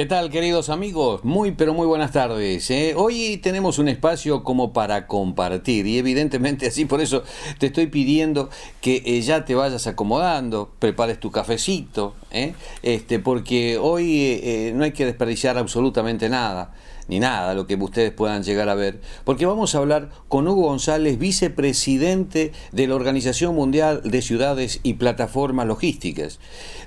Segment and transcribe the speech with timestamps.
[0.00, 1.24] ¿Qué tal, queridos amigos?
[1.24, 2.70] Muy, pero muy buenas tardes.
[2.70, 2.94] ¿eh?
[2.96, 7.22] Hoy tenemos un espacio como para compartir y evidentemente así por eso
[7.58, 8.48] te estoy pidiendo
[8.80, 12.54] que eh, ya te vayas acomodando, prepares tu cafecito, ¿eh?
[12.82, 16.72] este, porque hoy no hay que desperdiciar absolutamente nada
[17.10, 20.68] ni nada lo que ustedes puedan llegar a ver, porque vamos a hablar con Hugo
[20.68, 26.38] González, vicepresidente de la Organización Mundial de Ciudades y Plataformas Logísticas,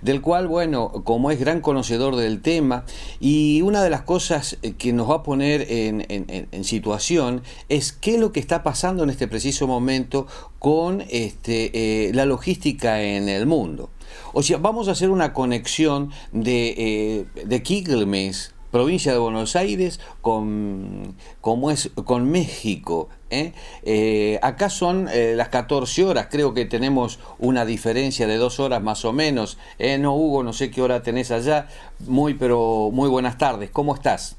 [0.02, 2.86] del cual, bueno, como es gran conocedor del tema,
[3.20, 8.19] y una de las cosas que nos va a poner en, situación es qué es
[8.19, 10.25] lo que está pasando en este preciso momento
[10.58, 13.89] con este, eh, la logística en el mundo.
[14.32, 20.00] O sea, vamos a hacer una conexión de, eh, de Quilmes provincia de Buenos Aires
[20.19, 23.07] con, como es, con México.
[23.29, 23.54] ¿eh?
[23.83, 28.82] Eh, acá son eh, las 14 horas, creo que tenemos una diferencia de dos horas
[28.82, 29.59] más o menos.
[29.99, 31.68] No, Hugo, no sé qué hora tenés allá.
[31.99, 33.69] Muy, pero muy buenas tardes.
[33.69, 34.38] ¿Cómo estás?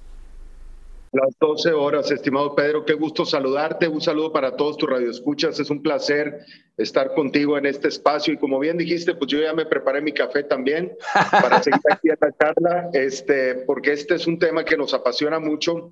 [1.15, 3.87] Las 12 horas, estimado Pedro, qué gusto saludarte.
[3.87, 5.61] Un saludo para todos tus radioescuchas.
[5.61, 6.41] Es un placer
[6.77, 8.35] estar contigo en este espacio.
[8.35, 10.93] Y como bien dijiste, pues yo ya me preparé mi café también
[11.31, 15.39] para seguir aquí en la charla, este, porque este es un tema que nos apasiona
[15.39, 15.91] mucho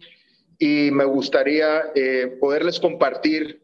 [0.59, 3.63] y me gustaría eh, poderles compartir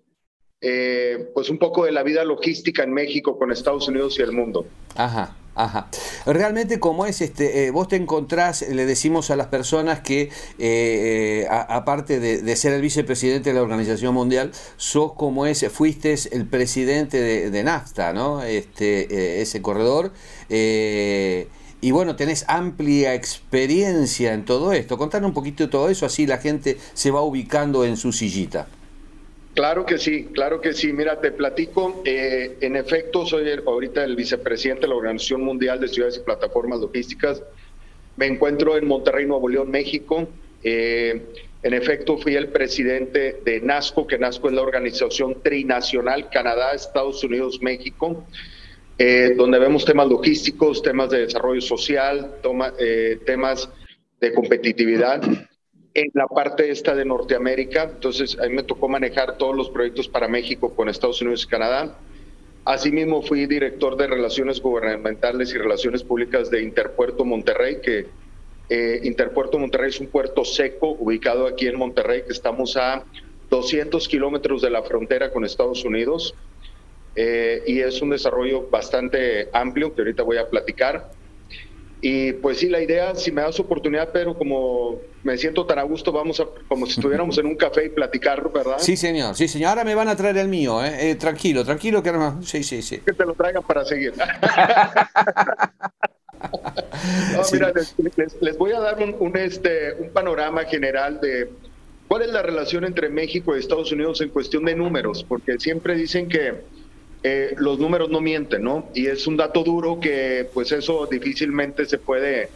[0.60, 4.30] eh, pues un poco de la vida logística en México con Estados Unidos y el
[4.30, 4.64] mundo.
[4.94, 5.36] Ajá.
[5.58, 5.88] Ajá.
[6.24, 10.30] Realmente como es, este, eh, vos te encontrás, le decimos a las personas que eh,
[10.60, 16.46] eh, aparte de, ser el vicepresidente de la Organización Mundial, sos como es, fuiste el
[16.46, 18.44] presidente de, NAFTA, ¿no?
[18.44, 20.12] Este, ese corredor.
[20.48, 24.96] y bueno, tenés amplia experiencia en todo esto.
[24.96, 28.68] Contanos un poquito de todo eso, así la gente se va ubicando en su sillita.
[29.58, 30.92] Claro que sí, claro que sí.
[30.92, 32.00] Mira, te platico.
[32.04, 36.78] Eh, en efecto, soy ahorita el vicepresidente de la Organización Mundial de Ciudades y Plataformas
[36.78, 37.42] Logísticas.
[38.14, 40.28] Me encuentro en Monterrey, Nuevo León, México.
[40.62, 41.22] Eh,
[41.64, 47.24] en efecto, fui el presidente de NASCO, que NASCO es la organización trinacional Canadá, Estados
[47.24, 48.28] Unidos, México,
[48.97, 52.36] eh, donde vemos temas logísticos, temas de desarrollo social,
[53.26, 53.68] temas
[54.20, 55.20] de competitividad
[55.98, 57.91] en la parte esta de Norteamérica.
[57.94, 61.48] Entonces, a mí me tocó manejar todos los proyectos para México con Estados Unidos y
[61.48, 61.98] Canadá.
[62.64, 68.06] Asimismo, fui director de Relaciones Gubernamentales y Relaciones Públicas de Interpuerto Monterrey, que
[68.69, 73.04] eh, Interpuerto Monterrey es un puerto seco ubicado aquí en Monterrey, que estamos a
[73.50, 76.34] 200 kilómetros de la frontera con Estados Unidos.
[77.16, 81.10] Eh, y es un desarrollo bastante amplio que ahorita voy a platicar.
[82.00, 85.82] Y pues sí, la idea, si me das oportunidad, pero como me siento tan a
[85.82, 88.78] gusto, vamos a, como si estuviéramos en un café y platicar, ¿verdad?
[88.78, 89.70] Sí, señor, sí, señor.
[89.70, 91.10] Ahora me van a traer el mío, ¿eh?
[91.10, 92.41] eh tranquilo, tranquilo, que no...
[92.42, 92.98] Sí, sí, sí.
[92.98, 94.12] Que te lo traigan para seguir.
[97.53, 97.72] mira,
[98.41, 101.50] les, voy a dar un, este, un panorama general de
[102.06, 105.97] cuál es la relación entre México y Estados Unidos en cuestión de números, porque siempre
[105.97, 106.62] dicen que
[107.22, 108.90] eh, los números no mienten, ¿no?
[108.94, 112.48] Y es un dato duro que pues eso difícilmente se puede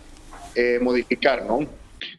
[0.54, 1.66] eh, modificar, ¿no?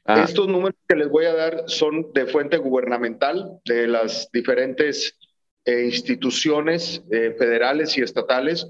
[0.06, 0.24] Ah.
[0.24, 5.18] Estos números que les voy a dar son de fuente gubernamental de las diferentes
[5.66, 8.68] eh, instituciones federales y estatales.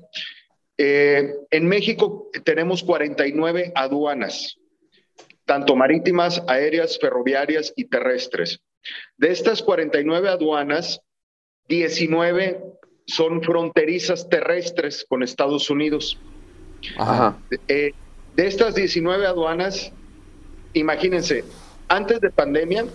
[0.77, 4.57] en México tenemos 49 aduanas,
[5.45, 8.59] tanto marítimas, aéreas, ferroviarias y terrestres.
[9.17, 11.01] De estas 49 aduanas,
[11.67, 12.73] 19
[13.05, 16.19] son fronterizas terrestres con Estados Unidos.
[17.67, 17.93] Eh,
[18.35, 19.91] de estas 19 aduanas,
[20.73, 21.43] imagínense,
[21.87, 22.85] antes de pandemia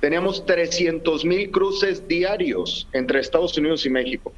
[0.00, 4.32] teníamos 300 mil cruces diarios entre Estados Unidos y México,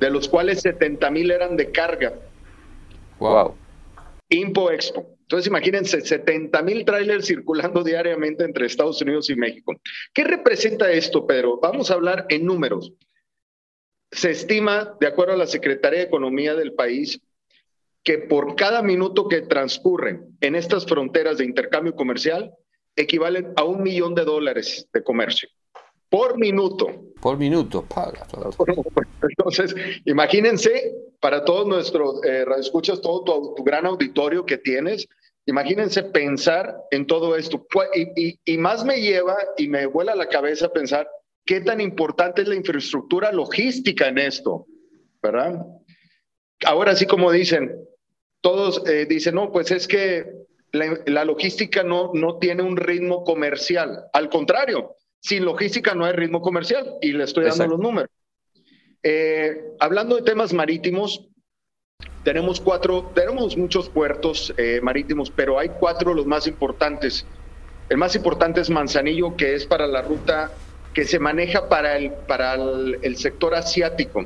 [0.00, 2.14] de los cuales 70 mil eran de carga.
[3.18, 3.54] Wow.
[4.28, 5.06] Impo Expo.
[5.22, 9.74] Entonces imagínense 70 mil trailers circulando diariamente entre Estados Unidos y México.
[10.12, 11.58] ¿Qué representa esto, Pedro?
[11.60, 12.92] Vamos a hablar en números.
[14.12, 17.18] Se estima, de acuerdo a la Secretaría de Economía del país,
[18.04, 22.52] que por cada minuto que transcurre en estas fronteras de intercambio comercial
[22.94, 25.48] equivalen a un millón de dólares de comercio.
[26.10, 26.88] Por minuto.
[27.22, 28.26] Por minuto, paga.
[29.22, 29.74] Entonces,
[30.04, 35.08] imagínense, para todos nuestros eh, radioescuchas, todo tu, gran auditorio que tienes,
[35.46, 37.66] imagínense pensar en todo esto.
[37.94, 41.08] Y, y más me lleva y me vuela la cabeza pensar
[41.44, 44.66] qué tan importante es la infraestructura logística en esto,
[45.22, 45.64] ¿verdad?
[46.64, 47.76] Ahora sí, como dicen,
[48.40, 50.26] todos eh, dicen, no, pues es que
[50.72, 54.04] la, logística no, no tiene un ritmo comercial.
[54.12, 58.10] Al contrario, sin logística no hay ritmo comercial y le estoy dando los números.
[59.02, 61.28] Eh, hablando de temas marítimos,
[62.24, 67.26] tenemos cuatro, tenemos muchos puertos eh, marítimos, pero hay cuatro los más importantes.
[67.88, 70.50] El más importante es Manzanillo, que es para la ruta
[70.94, 74.24] que se maneja para el, para el, sector asiático.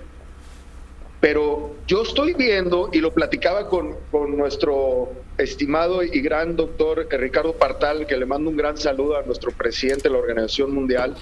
[1.20, 7.54] Pero yo estoy viendo, y lo platicaba con, con, nuestro estimado y gran doctor Ricardo
[7.54, 11.16] Partal, que le mando un gran saludo a nuestro presidente de la Organización Mundial,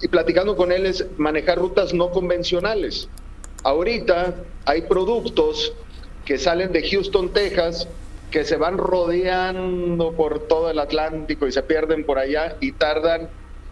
[0.00, 3.08] y platicando con él es manejar rutas no convencionales.
[3.62, 4.34] Ahorita
[4.64, 5.72] hay productos
[6.24, 7.86] que salen de Houston, Texas,
[8.32, 13.28] que se van rodeando por todo el Atlántico y se pierden por allá y tardan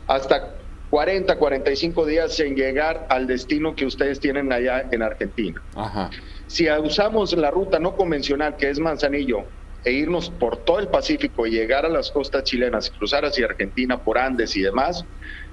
[0.06, 0.54] hasta
[0.90, 5.62] 40, 45 días en llegar al destino que ustedes tienen allá en Argentina.
[6.48, 9.44] Si usamos la ruta no convencional, que es Manzanillo,
[9.84, 14.02] e irnos por todo el Pacífico y llegar a las costas chilenas, cruzar hacia Argentina
[14.02, 15.04] por Andes y demás,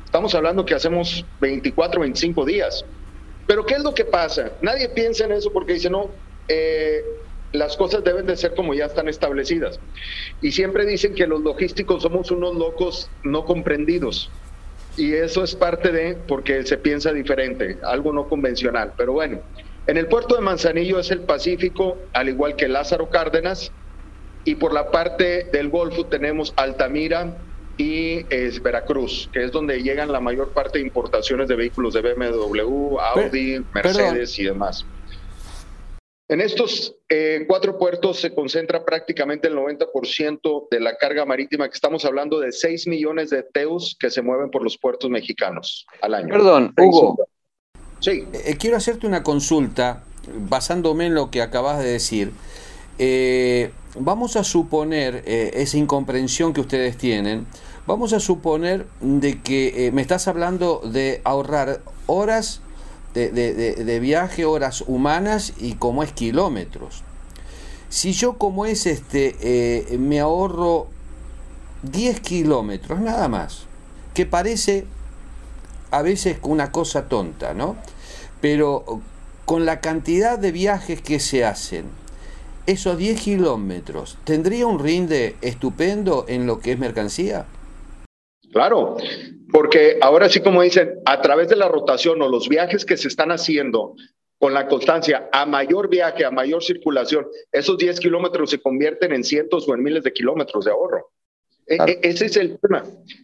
[0.04, 2.84] estamos hablando que hacemos 24, 25 días.
[3.46, 4.52] Pero ¿qué es lo que pasa?
[4.62, 6.10] Nadie piensa en eso porque dice, no,
[6.48, 7.04] eh,
[7.54, 9.80] las cosas deben de ser como ya están establecidas.
[10.42, 14.30] Y siempre dicen que los logísticos somos unos locos no comprendidos.
[14.98, 18.94] Y eso es parte de porque se piensa diferente, algo no convencional.
[18.98, 19.44] Pero bueno,
[19.86, 23.72] en el puerto de Manzanillo es el Pacífico, al igual que Lázaro Cárdenas.
[24.44, 27.38] Y por la parte del Golfo tenemos Altamira
[27.78, 32.02] y es Veracruz, que es donde llegan la mayor parte de importaciones de vehículos de
[32.02, 34.88] BMW, Audi, Mercedes y demás.
[36.30, 41.76] En estos eh, cuatro puertos se concentra prácticamente el 90% de la carga marítima, que
[41.76, 46.16] estamos hablando de 6 millones de teus que se mueven por los puertos mexicanos al
[46.16, 46.28] año.
[46.28, 47.16] Perdón, Hugo.
[48.02, 48.26] Sí.
[48.34, 50.04] Eh, quiero hacerte una consulta
[50.50, 52.34] basándome en lo que acabas de decir.
[53.00, 57.48] Eh, vamos a suponer esa incomprensión que ustedes tienen.
[57.86, 62.62] Vamos a suponer de que me estás hablando de ahorrar horas
[63.14, 67.04] de, viaje, horas humanas y como es kilómetros.
[67.90, 70.88] Si yo como es este, eh, me ahorro
[71.84, 73.66] 10 kilómetros, nada más,
[74.14, 74.86] que parece
[75.92, 77.78] a veces una cosa tonta, ¿no?
[78.42, 79.02] Pero
[79.46, 81.86] con la cantidad de viajes que se hacen,
[82.66, 87.46] esos 10 kilómetros, ¿tendría un rinde estupendo en lo que es mercancía?
[88.52, 88.98] Claro,
[89.52, 93.08] porque ahora sí, como dicen, a través de la rotación o los viajes que se
[93.08, 93.96] están haciendo
[94.40, 99.24] con la constancia, a mayor viaje, a mayor circulación, esos 10 kilómetros se convierten en
[99.24, 101.12] cientos o en miles de kilómetros de ahorro.
[101.66, 102.84] E, e, ese es el tema.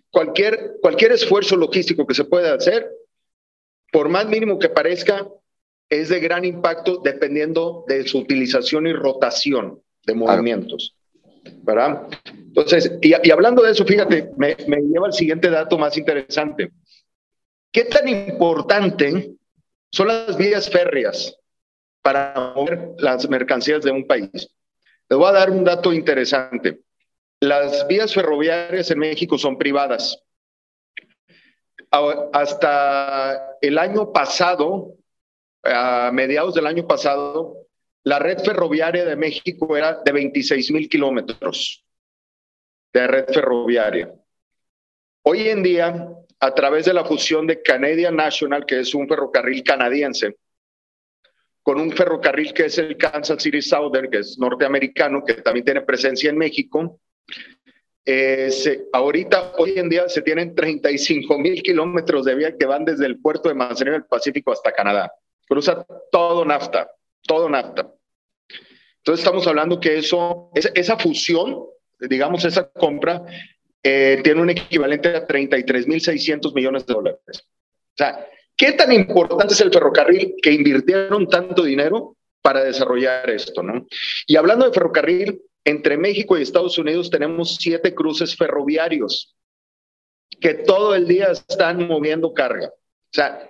[0.10, 2.90] Cualquier, cualquier esfuerzo logístico que se pueda hacer,
[3.92, 5.28] por más mínimo que parezca,
[5.90, 10.96] es de gran impacto dependiendo de su utilización y rotación de movimientos.
[11.63, 12.07] ¿Verdad?
[12.25, 16.72] Entonces, y, hablando de eso, fíjate, me, lleva al siguiente dato más interesante.
[17.72, 19.31] ¿Qué tan importante
[19.92, 21.36] son las vías férreas
[22.01, 24.31] para mover las mercancías de un país?
[25.10, 26.81] Les voy a dar un dato interesante.
[27.40, 30.22] Las vías ferroviarias en México son privadas.
[32.34, 34.94] Hasta el año pasado,
[35.63, 37.62] a mediados del año pasado,
[38.04, 41.84] la red ferroviaria de México era de 26 mil kilómetros
[42.92, 44.14] de red ferroviaria.
[45.24, 46.10] Hoy en día,
[46.40, 50.36] a través de la fusión de Canadian National, que es un ferrocarril canadiense,
[51.62, 55.82] con un ferrocarril que es el Kansas City Southern, que es norteamericano, que también tiene
[55.82, 57.00] presencia en México,
[58.06, 58.52] eh,
[58.92, 63.22] ahorita, hoy en día, se tienen 35 mil kilómetros de vía que van desde el
[63.22, 65.10] puerto de Manzanillo del Pacífico hasta Canadá.
[65.48, 66.90] Cruza todo NAFTA
[67.26, 67.93] todo NAFTA.
[69.04, 71.66] Entonces estamos hablando que eso, esa, fusión,
[72.00, 73.22] digamos, esa compra,
[73.83, 77.19] eh, tiene un equivalente a 33.600 millones de dólares.
[77.36, 83.62] O sea, ¿qué tan importante es el ferrocarril que invirtieron tanto dinero para desarrollar esto?
[83.62, 83.86] ¿no?
[84.26, 89.36] Y hablando de ferrocarril, entre México y Estados Unidos tenemos siete cruces ferroviarios
[90.40, 92.68] que todo el día están moviendo carga.
[92.68, 93.50] O sea,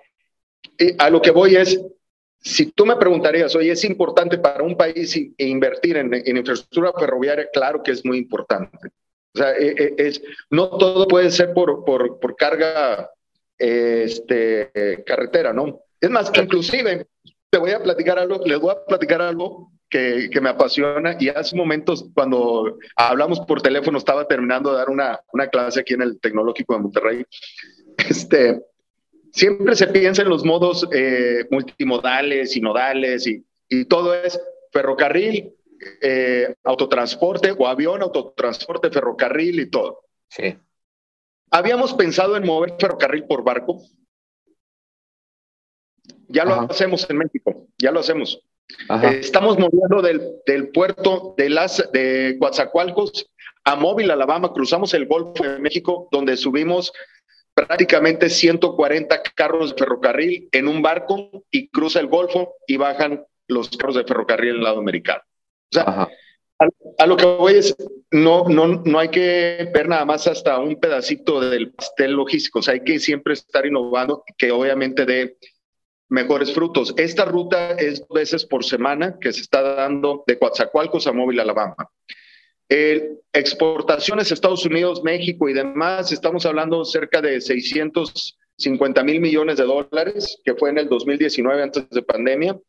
[0.79, 1.79] eh, a lo que voy es,
[2.43, 7.47] si tú me preguntarías, oye, ¿es importante para un país invertir en, infraestructura ferroviaria?
[7.53, 8.89] Claro que es muy importante.
[9.33, 13.09] O sea, e, e, es, no todo puede ser por, por, por carga
[13.57, 14.69] este,
[15.05, 15.79] carretera, ¿no?
[16.01, 17.07] Es más, inclusive,
[17.49, 21.29] te voy a platicar algo, les voy a platicar algo que, que, me apasiona y
[21.29, 26.01] hace momentos cuando hablamos por teléfono estaba terminando de dar una, una clase aquí en
[26.01, 27.25] el Tecnológico de Monterrey.
[28.09, 28.59] Este,
[29.33, 34.39] siempre se piensa en los modos eh, multimodales y nodales y, y, todo es
[34.71, 35.53] ferrocarril,
[36.01, 40.03] eh, autotransporte o avión, autotransporte, ferrocarril y todo.
[40.29, 40.55] Sí.
[41.51, 43.81] Habíamos pensado en mover ferrocarril por barco.
[46.27, 48.41] Ya lo hacemos en México, ya lo hacemos.
[49.03, 53.29] Estamos moviendo del, puerto de, las, de Coatzacoalcos
[53.65, 56.91] a Móvil, Alabama, cruzamos el Golfo de México, donde subimos
[57.53, 63.69] prácticamente 140 carros de ferrocarril en un barco y cruza el Golfo y bajan los
[63.69, 65.21] carros de ferrocarril en el lado americano.
[65.25, 66.09] O sea,
[66.97, 67.75] a, lo que voy es,
[68.11, 72.61] no, no, no hay que ver nada más hasta un pedacito del pastel logístico, o
[72.61, 75.37] sea, hay que siempre estar innovando, que obviamente dé
[76.09, 76.93] mejores frutos.
[76.97, 81.39] Esta ruta es dos veces por semana que se está dando de Coatzacoalcos a Móvil,
[81.39, 81.75] Alabama.
[82.69, 90.39] Exportaciones Estados Unidos, México y demás, estamos hablando cerca de 650 mil millones de dólares,
[90.43, 92.59] que fue en el 2019 antes de pandemia.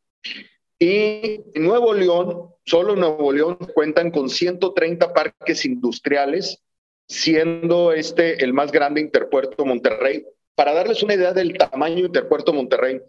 [0.79, 6.63] Y Nuevo León, solo Nuevo León, cuentan con 130 parques industriales,
[7.07, 10.25] siendo este el más grande Interpuerto Monterrey.
[10.55, 13.01] Para darles una idea del tamaño Interpuerto Monterrey,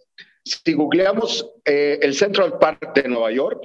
[0.44, 3.63] si googleamos eh, el Central Park de Nueva York,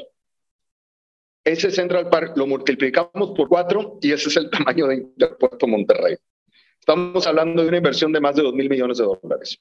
[1.45, 6.17] ese Central Park lo multiplicamos por cuatro y ese es el tamaño de Interpuerto Monterrey.
[6.79, 9.59] Estamos hablando de una inversión de más de 2 mil millones de dólares.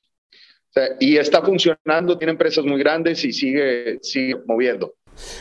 [1.00, 4.94] y está funcionando, tiene empresas muy grandes y sigue, sigue moviendo.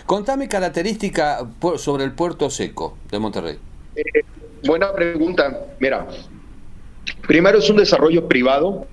[0.06, 3.58] Contame característica sobre el puerto seco de Monterrey.
[3.94, 4.02] Eh,
[4.64, 5.66] buena pregunta.
[5.78, 6.08] Mira,
[7.26, 8.86] primero es un desarrollo privado,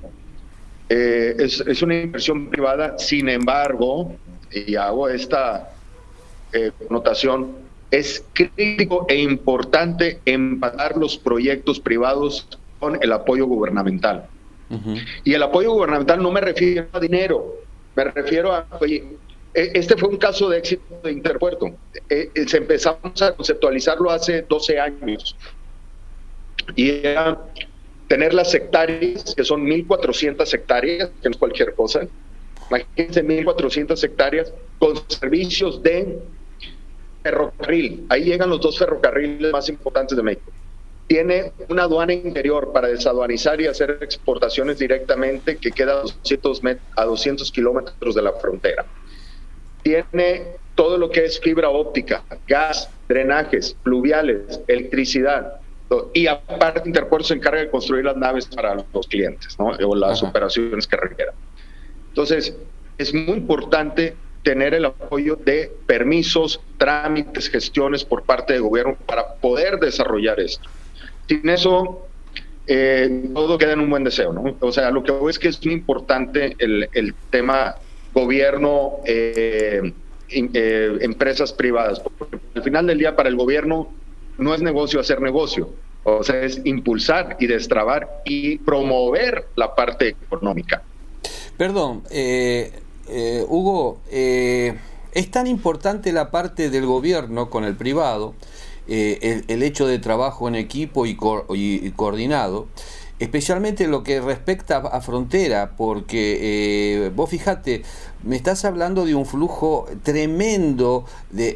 [0.89, 4.15] eh, es, es, una inversión privada, sin embargo,
[4.51, 5.75] y hago esta
[6.55, 7.51] eh, connotación,
[7.91, 12.47] es crítico e importante empatar los proyectos privados
[12.79, 14.27] con el apoyo gubernamental.
[15.24, 17.55] Y el apoyo gubernamental no me refiero a dinero,
[17.95, 19.03] me refiero a, oye,
[19.53, 21.71] e, este fue un caso de éxito de Interpuerto.
[22.09, 25.35] E, e, se empezamos a conceptualizarlo hace 12 años.
[26.75, 27.39] Y era
[28.07, 32.07] tener las hectáreas, que son 1.400 hectáreas, que no es cualquier cosa.
[32.69, 36.19] Imagínense 1.400 hectáreas con servicios de
[37.25, 38.05] ferrocarril.
[38.10, 40.51] Ahí llegan los dos ferrocarriles más importantes de México.
[41.08, 46.62] Tiene una aduana interior para desaduanizar y hacer exportaciones directamente que queda a 200,
[46.96, 48.86] a 200 kilómetros de la frontera.
[49.82, 50.44] Tiene
[50.75, 55.62] todo lo que es fibra óptica, gas, drenajes, pluviales, electricidad.
[56.13, 59.67] Y aparte Interpuerto se encarga de construir las naves para los clientes, ¿no?
[59.67, 61.36] o las operaciones que requieran.
[62.10, 62.55] Entonces,
[62.98, 69.33] es muy importante tener el apoyo de permisos, trámites, gestiones por parte del gobierno para
[69.33, 70.69] poder desarrollar esto.
[71.27, 72.05] Sin eso,
[72.67, 74.55] eh, todo queda en un buen deseo, ¿no?
[74.59, 77.75] O sea, lo que veo es que es muy importante el, tema
[78.13, 79.91] gobierno, eh,
[80.29, 83.91] eh, empresas privadas, porque al final del día para el gobierno
[84.37, 85.71] no es negocio hacer negocio,
[86.03, 90.83] o sea, es impulsar y destrabar y promover la parte económica.
[91.57, 92.71] Perdón, eh,
[93.07, 94.77] eh, Hugo, eh,
[95.13, 98.33] es tan importante la parte del gobierno con el privado,
[98.88, 101.15] eh, el, hecho de trabajo en equipo y,
[101.95, 102.67] coordinado,
[103.19, 107.83] especialmente lo que respecta a frontera, porque vos fijate,
[108.24, 111.53] me estás hablando de un flujo tremendo de,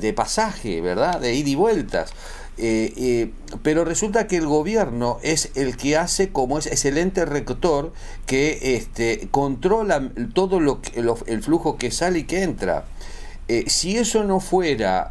[0.00, 1.20] de pasaje, ¿verdad?
[1.20, 2.12] De ida y vueltas.
[2.60, 3.30] Eh, eh,
[3.62, 7.92] pero resulta que el gobierno es el que hace como es, excelente rector
[8.26, 10.80] que este, controla todo lo,
[11.26, 12.84] el flujo que sale y que entra.
[13.46, 15.08] Eh, si eso no fuera,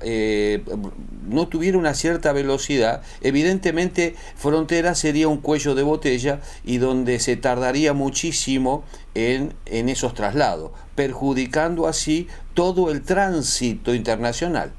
[1.28, 7.38] no tuviera una cierta velocidad, evidentemente frontera sería un cuello de botella y donde se
[7.38, 8.84] tardaría muchísimo
[9.16, 14.72] en, en esos traslados, perjudicando así todo el tránsito internacional.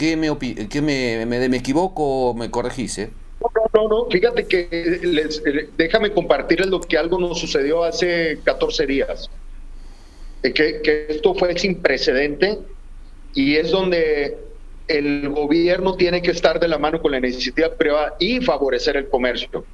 [0.00, 0.34] ¿Qué me,
[0.70, 2.96] qué me, me, equivoco o me corregís?
[2.96, 3.10] Eh?
[3.42, 8.86] No, no, no, fíjate que eh, déjame compartirles lo que algo nos sucedió hace 14
[8.86, 9.28] días.
[10.42, 12.60] Eh, que, que, esto fue sin precedente
[13.34, 14.38] y es donde
[14.88, 19.06] el gobierno tiene que estar de la mano con la iniciativa privada y favorecer el
[19.06, 19.66] comercio.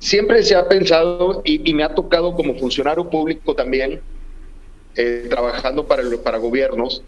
[0.00, 4.00] Siempre se ha pensado y, me ha tocado como funcionario público también,
[5.30, 7.04] trabajando para, para gobiernos,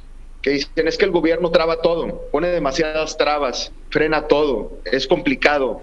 [0.47, 5.83] que dicen es que el gobierno traba todo, pone demasiadas trabas, frena todo, es complicado,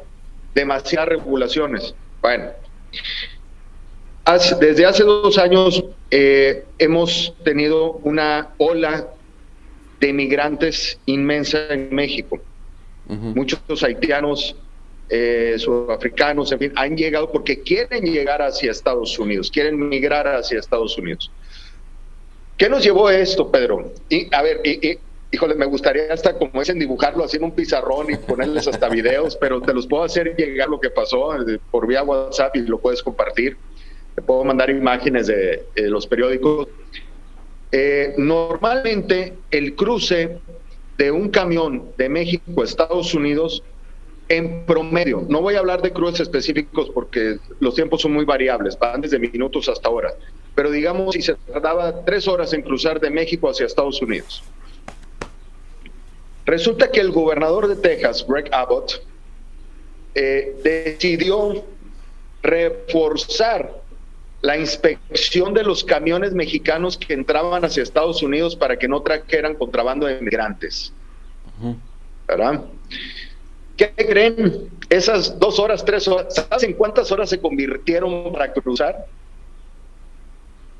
[0.55, 1.93] demasiadas regulaciones.
[2.21, 2.45] Bueno,
[4.61, 9.09] desde hace dos años eh, hemos tenido una ola
[9.99, 12.39] de migrantes inmensa en México.
[13.09, 14.55] Muchos haitianos,
[15.09, 20.57] eh, sudafricanos, en fin, han llegado porque quieren llegar hacia Estados Unidos, quieren migrar hacia
[20.57, 21.29] Estados Unidos.
[22.57, 23.91] ¿Qué nos llevó esto, Pedro?
[24.09, 24.97] Y, a ver, y,
[25.31, 28.87] híjole, me gustaría hasta como es en dibujarlo así en un pizarrón y ponerles hasta
[28.89, 32.61] videos, pero te los puedo hacer llegar lo que pasó eh, por vía WhatsApp y
[32.61, 33.57] lo puedes compartir.
[34.15, 36.67] Te puedo mandar imágenes de, los periódicos.
[37.71, 40.37] Eh, normalmente el cruce
[40.99, 43.63] de un camión de México a Estados Unidos
[44.29, 48.77] en promedio, no voy a hablar de cruces específicos porque los tiempos son muy variables,
[48.79, 50.15] van desde minutos hasta horas,
[50.55, 54.43] pero digamos si se tardaba tres horas en cruzar de México hacia Estados Unidos.
[56.45, 59.01] Resulta que el gobernador de Texas, Greg Abbott,
[60.15, 61.63] eh, decidió
[62.41, 63.81] reforzar
[64.41, 69.55] la inspección de los camiones mexicanos que entraban hacia Estados Unidos para que no trajeran
[69.55, 70.91] contrabando de inmigrantes.
[72.27, 72.65] ¿Verdad?
[73.77, 74.69] ¿Qué creen?
[74.89, 79.07] Esas dos horas, tres horas, ¿sabes en cuántas horas se convirtieron para cruzar?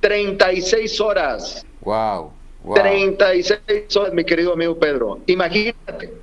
[0.04, 1.66] 36 horas.
[1.80, 2.34] Wow,
[2.64, 2.76] wow.
[2.76, 5.22] 36 horas, mi querido amigo Pedro.
[5.28, 6.14] Imagínate.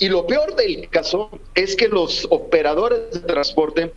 [0.00, 3.92] Y lo peor del caso es que los operadores de transporte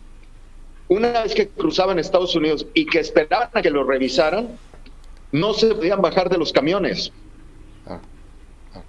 [0.88, 4.58] una vez que cruzaban Estados Unidos y que esperaban a que lo revisaran,
[5.32, 7.10] no se podían bajar de los camiones.
[7.86, 7.98] Ah,
[8.74, 8.82] ah.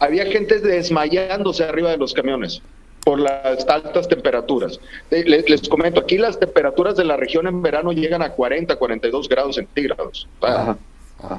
[0.00, 2.62] Había gente desmayándose arriba de los camiones
[3.06, 4.80] por las altas temperaturas.
[5.12, 9.28] Eh, les, comento, aquí las temperaturas de la región en verano llegan a 40, 42
[9.28, 10.26] grados centígrados.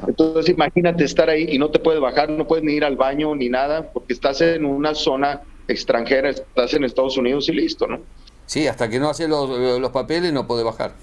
[0.08, 3.36] Entonces imagínate estar ahí y no te puedes bajar, no puedes ni ir al baño
[3.36, 8.00] ni nada, porque estás en una zona extranjera, estás en Estados Unidos y listo, ¿no?
[8.46, 10.94] Sí, hasta que no hace los, papeles no puede bajar.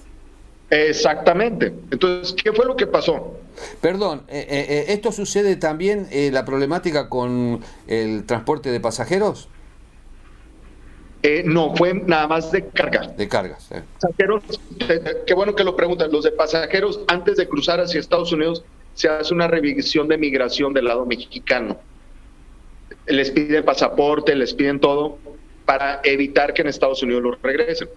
[0.71, 1.75] Exactamente.
[1.91, 3.37] Entonces, ¿qué fue lo que pasó?
[3.81, 9.47] Perdón, eh, eh, eh, ¿esto sucede también la problemática con el transporte de pasajeros?
[11.45, 13.07] No, fue nada más de carga.
[13.07, 13.69] De cargas.
[13.99, 14.43] Pasajeros,
[15.25, 16.11] qué bueno que lo preguntan.
[16.11, 18.63] Los de pasajeros, antes de cruzar hacia Estados Unidos,
[18.93, 21.79] se hace una revisión de migración del lado mexicano.
[23.07, 25.17] Les piden pasaporte, les piden todo
[25.65, 27.89] para evitar que en Estados Unidos lo regresen.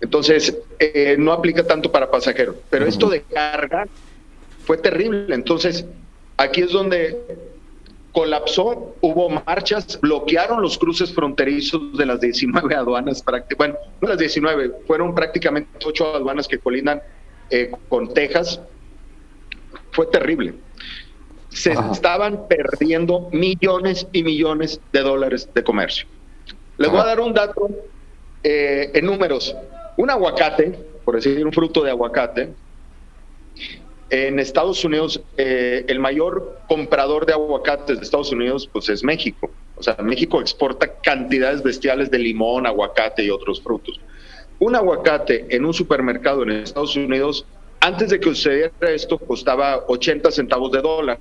[0.00, 3.86] Entonces, eh, no aplica tanto para pasajeros, pero esto de carga
[4.64, 5.34] fue terrible.
[5.34, 5.86] Entonces,
[6.36, 7.18] aquí es donde
[8.16, 13.22] colapsó, hubo marchas, bloquearon los cruces fronterizos de las 19 aduanas,
[13.58, 17.02] bueno, no las 19, fueron prácticamente 8 aduanas que colindan
[17.50, 18.58] eh, con Texas.
[19.90, 20.54] Fue terrible.
[21.50, 26.06] Se estaban perdiendo millones y millones de dólares de comercio.
[26.78, 27.68] Les voy a dar un dato
[28.42, 29.54] eh, en números.
[29.98, 30.72] Un aguacate,
[31.04, 32.54] por decir un fruto de aguacate,
[34.10, 39.50] en Estados Unidos, eh, el mayor comprador de aguacates de Estados Unidos, pues es México.
[39.76, 44.00] O sea, México exporta cantidades bestiales de limón, aguacate y otros frutos.
[44.58, 47.44] Un aguacate en un supermercado en Estados Unidos,
[47.80, 51.18] antes de que sucediera esto, costaba 80 centavos de dólar,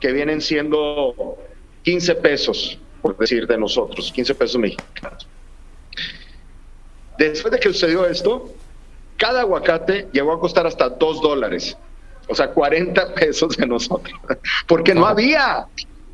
[0.00, 1.36] que vienen siendo
[1.82, 5.26] 15 pesos por decir de nosotros, 15 pesos mexicanos.
[7.18, 8.50] Después de que sucedió esto,
[9.18, 11.76] cada aguacate llegó a costar hasta 2 dólares,
[12.28, 14.18] o sea, 40 pesos de nosotros,
[14.66, 15.66] porque no había,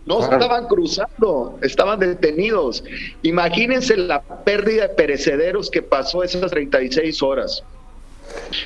[0.07, 2.83] no estaban cruzando, estaban detenidos.
[3.23, 7.63] Imagínense la pérdida de perecederos que pasó esas 36 horas.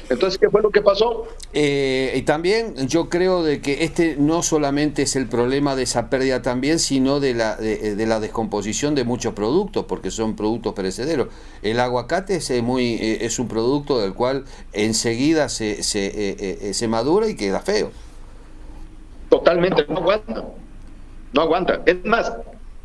[0.08, 1.26] Entonces, ¿qué fue lo que pasó?
[1.52, 6.10] Eh, y también yo creo de que este no solamente es el problema de esa
[6.10, 11.28] pérdida también, sino de la, de, la descomposición de muchos productos, porque son productos perecederos.
[11.62, 16.88] El aguacate es, muy, eh, es un producto del cual enseguida se, se, eh, se
[16.88, 17.90] madura y queda feo.
[19.28, 20.44] Totalmente, no aguanta.
[21.32, 21.82] No aguanta.
[21.86, 22.32] Es más,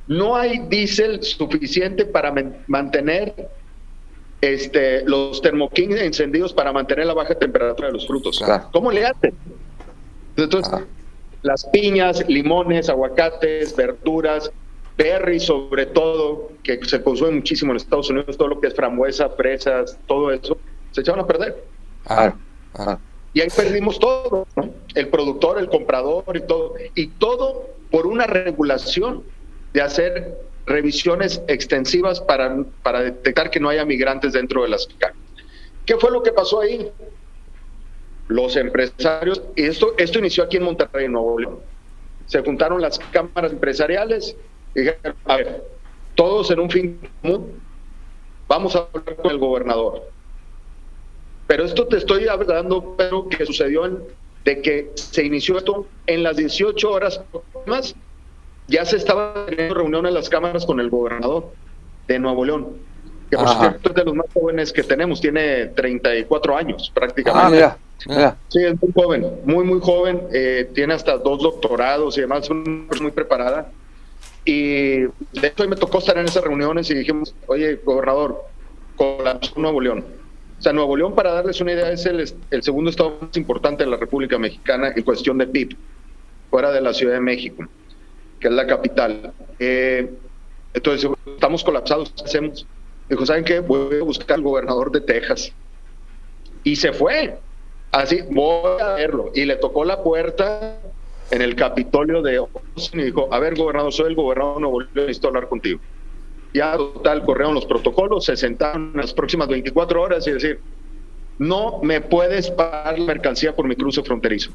[0.08, 2.34] no hay diésel suficiente para
[2.68, 3.50] mantener
[4.42, 8.42] este, los termoquines encendidos para mantener la baja temperatura de los frutos.
[8.72, 9.34] ¿Cómo le hacen?
[10.38, 10.84] Entonces, ah.
[11.42, 14.52] las piñas, limones, aguacates, verduras,
[14.98, 19.30] berries sobre todo, que se consume muchísimo en Estados Unidos, todo lo que es frambuesa,
[19.30, 20.58] fresas, todo eso,
[20.92, 21.64] se echaron a perder.
[23.34, 24.48] Y ahí perdimos todo,
[24.96, 26.74] el productor, el comprador y todo.
[26.96, 29.24] Y todo por una regulación
[29.74, 30.38] de hacer
[30.70, 35.22] revisiones extensivas para, para detectar que no haya migrantes dentro de las cámaras.
[35.86, 36.90] ¿Qué fue lo que pasó ahí?
[38.28, 41.60] Los empresarios, y esto, esto inició aquí en Monterrey, Nuevo León,
[42.28, 44.36] se juntaron las cámaras empresariales
[44.76, 45.64] y dijeron, a ver,
[46.14, 47.60] todos en un fin común,
[48.48, 50.04] vamos a hablar con el gobernador.
[51.48, 54.06] Pero esto te estoy hablando, pero que sucedió
[54.46, 57.20] de que se inició esto en las 18 horas
[57.66, 57.96] más
[58.70, 61.52] ya se estaba teniendo reunión en las cámaras con el gobernador
[62.08, 62.68] de Nuevo León,
[63.30, 67.46] que por cierto es de los más jóvenes que tenemos, tiene 34 años prácticamente.
[67.46, 67.78] Ah, mira,
[68.48, 73.02] Sí, es muy joven, muy, muy joven, eh, tiene hasta dos doctorados y demás, es
[73.02, 73.72] muy preparada.
[74.46, 78.46] Y de hecho me tocó estar en esas reuniones y dijimos, oye, gobernador,
[78.96, 80.06] colapsó Nuevo León.
[80.58, 83.84] O sea, Nuevo León, para darles una idea, es el, el segundo estado más importante
[83.84, 85.76] de la República Mexicana en cuestión de PIB,
[86.50, 87.66] fuera de la Ciudad de México,
[88.40, 89.32] que es la capital.
[89.60, 90.10] Eh,
[90.74, 92.66] entonces, estamos colapsados, ¿qué hacemos?
[93.10, 93.60] Dijo, ¿saben qué?
[93.60, 95.52] Voy a buscar al gobernador de Texas.
[96.64, 97.38] Y se fue.
[97.92, 99.32] Así, voy a verlo.
[99.34, 100.78] Y le tocó la puerta
[101.32, 104.92] en el Capitolio de Austin y dijo, a ver, gobernador, soy el gobernador Nuevo León,
[104.94, 105.80] necesito hablar contigo
[106.54, 110.60] ya total corrieron los protocolos, se sentaron en las próximas 24 horas y decir,
[111.38, 114.52] no me puedes pagar la mercancía por mi cruce fronterizo.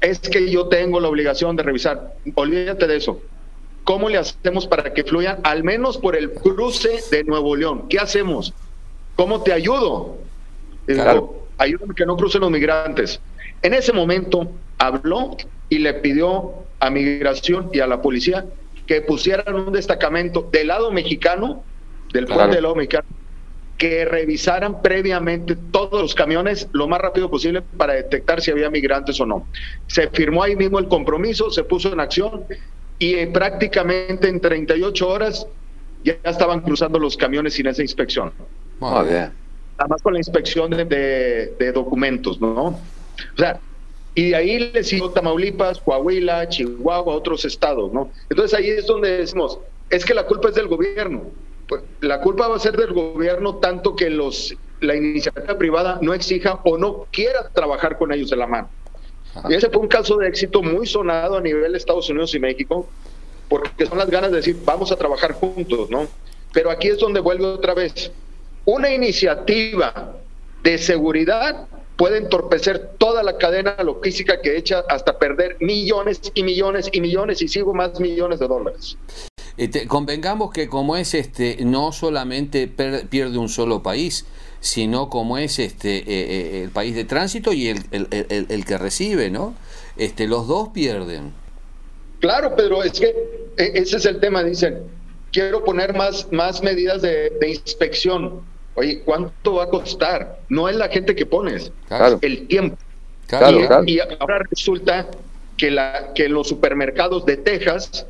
[0.00, 3.20] Es que yo tengo la obligación de revisar, olvídate de eso.
[3.84, 7.86] ¿Cómo le hacemos para que fluyan al menos por el cruce de Nuevo León?
[7.88, 8.54] ¿Qué hacemos?
[9.16, 10.16] ¿Cómo te ayudo?
[10.86, 11.46] Claro.
[11.58, 13.20] Ayúdame que no crucen los migrantes.
[13.62, 15.36] En ese momento habló
[15.68, 18.46] y le pidió a migración y a la policía
[18.86, 21.62] que pusieran un destacamento del lado mexicano,
[22.12, 23.06] del puente del lado mexicano,
[23.80, 29.18] que revisaran previamente todos los camiones lo más rápido posible para detectar si había migrantes
[29.22, 29.48] o no.
[29.86, 32.44] Se firmó ahí mismo el compromiso, se puso en acción
[32.98, 35.46] y eh, prácticamente en 38 horas
[36.04, 38.34] ya estaban cruzando los camiones sin esa inspección.
[38.80, 39.32] Muy bien.
[39.78, 42.66] Además con la inspección de, de documentos, ¿no?
[42.66, 42.78] O
[43.38, 43.58] sea,
[44.14, 48.10] y de ahí le sigo Tamaulipas, Coahuila, Chihuahua, otros estados, ¿no?
[48.28, 51.22] Entonces ahí es donde decimos, es que la culpa es del gobierno.
[51.70, 56.12] Pues, la culpa va a ser del gobierno tanto que los la iniciativa privada no
[56.12, 58.68] exija o no quiera trabajar con ellos de la mano.
[59.48, 62.40] Y ese fue un caso de éxito muy sonado a nivel de Estados Unidos y
[62.40, 62.88] México,
[63.48, 66.08] porque son las ganas de decir, vamos a trabajar juntos, ¿no?
[66.52, 68.10] Pero aquí es donde vuelve otra vez.
[68.64, 70.16] Una iniciativa
[70.64, 76.88] de seguridad puede entorpecer toda la cadena logística que echa hasta perder millones y millones
[76.92, 78.96] y millones y sigo más millones de dólares.
[79.56, 84.26] Este, convengamos que como es este, no solamente pierde un solo país,
[84.60, 88.78] sino como es este eh, eh, el país de tránsito y el, el, el, que
[88.78, 89.54] recibe, ¿no?
[89.96, 91.32] Este, los dos pierden.
[92.20, 93.08] Claro, Pedro, es que
[93.56, 94.78] e, ese es el tema, dicen,
[95.32, 98.42] quiero poner más, más medidas de, de inspección
[98.74, 100.38] Oye, ¿cuánto va a costar?
[100.48, 102.76] No es la gente que pones, es el tiempo.
[103.86, 105.08] y, ahora resulta
[105.56, 108.06] que, la, que los supermercados de Texas,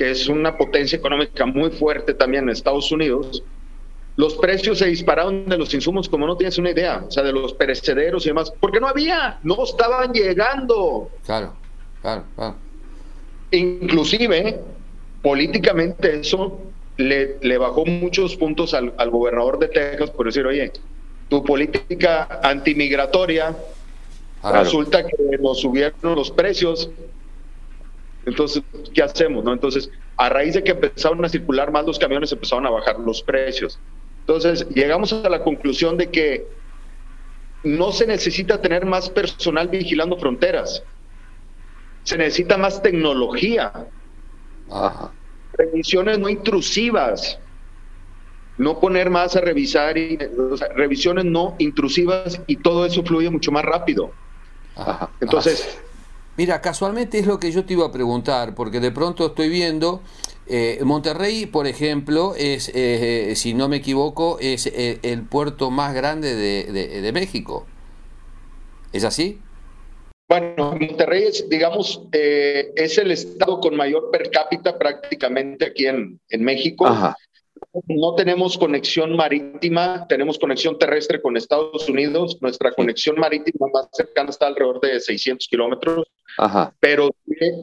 [0.00, 3.42] que es una potencia económica muy fuerte también en Estados Unidos,
[4.16, 7.34] los precios se dispararon de los insumos como no tienes una idea, o sea, de
[7.34, 11.10] los perecederos y demás, porque no había, no estaban llegando.
[11.26, 11.52] Claro,
[12.00, 12.54] claro, claro.
[13.50, 14.58] Inclusive,
[15.20, 16.58] políticamente eso
[16.96, 20.72] le, bajó muchos puntos al, gobernador de Texas por decir, oye,
[21.28, 23.54] tu política antimigratoria
[24.50, 26.88] resulta que nos subieron los precios.
[28.30, 28.62] Entonces,
[28.94, 29.44] ¿qué hacemos?
[29.44, 29.52] No?
[29.52, 33.22] Entonces, a raíz de que empezaron a circular más los camiones, empezaron a bajar los
[33.22, 33.78] precios.
[34.20, 36.46] Entonces, llegamos a la conclusión de que
[37.64, 40.82] no se necesita tener más personal vigilando fronteras.
[42.04, 43.72] Se necesita más tecnología.
[44.70, 45.12] Ajá
[45.60, 47.38] revisiones no intrusivas,
[48.56, 50.18] no poner más a revisar, y,
[50.74, 54.12] revisiones no intrusivas y todo eso fluye mucho más rápido.
[55.20, 55.80] Entonces...
[56.36, 60.00] Mira, casualmente es lo que yo te iba a preguntar, porque de pronto estoy viendo,
[60.46, 65.94] eh, Monterrey, por ejemplo, es, eh, si no me equivoco, es eh, el puerto más
[65.94, 67.66] grande de, de México.
[68.92, 69.40] ¿Es así?
[70.30, 76.20] Bueno, Monterrey es, digamos, eh, es el estado con mayor per cápita prácticamente aquí en,
[76.28, 76.86] en México.
[77.88, 82.38] No tenemos conexión marítima, tenemos conexión terrestre con Estados Unidos.
[82.40, 86.06] Nuestra conexión marítima más cercana está alrededor de 600 kilómetros.
[86.80, 87.10] Pero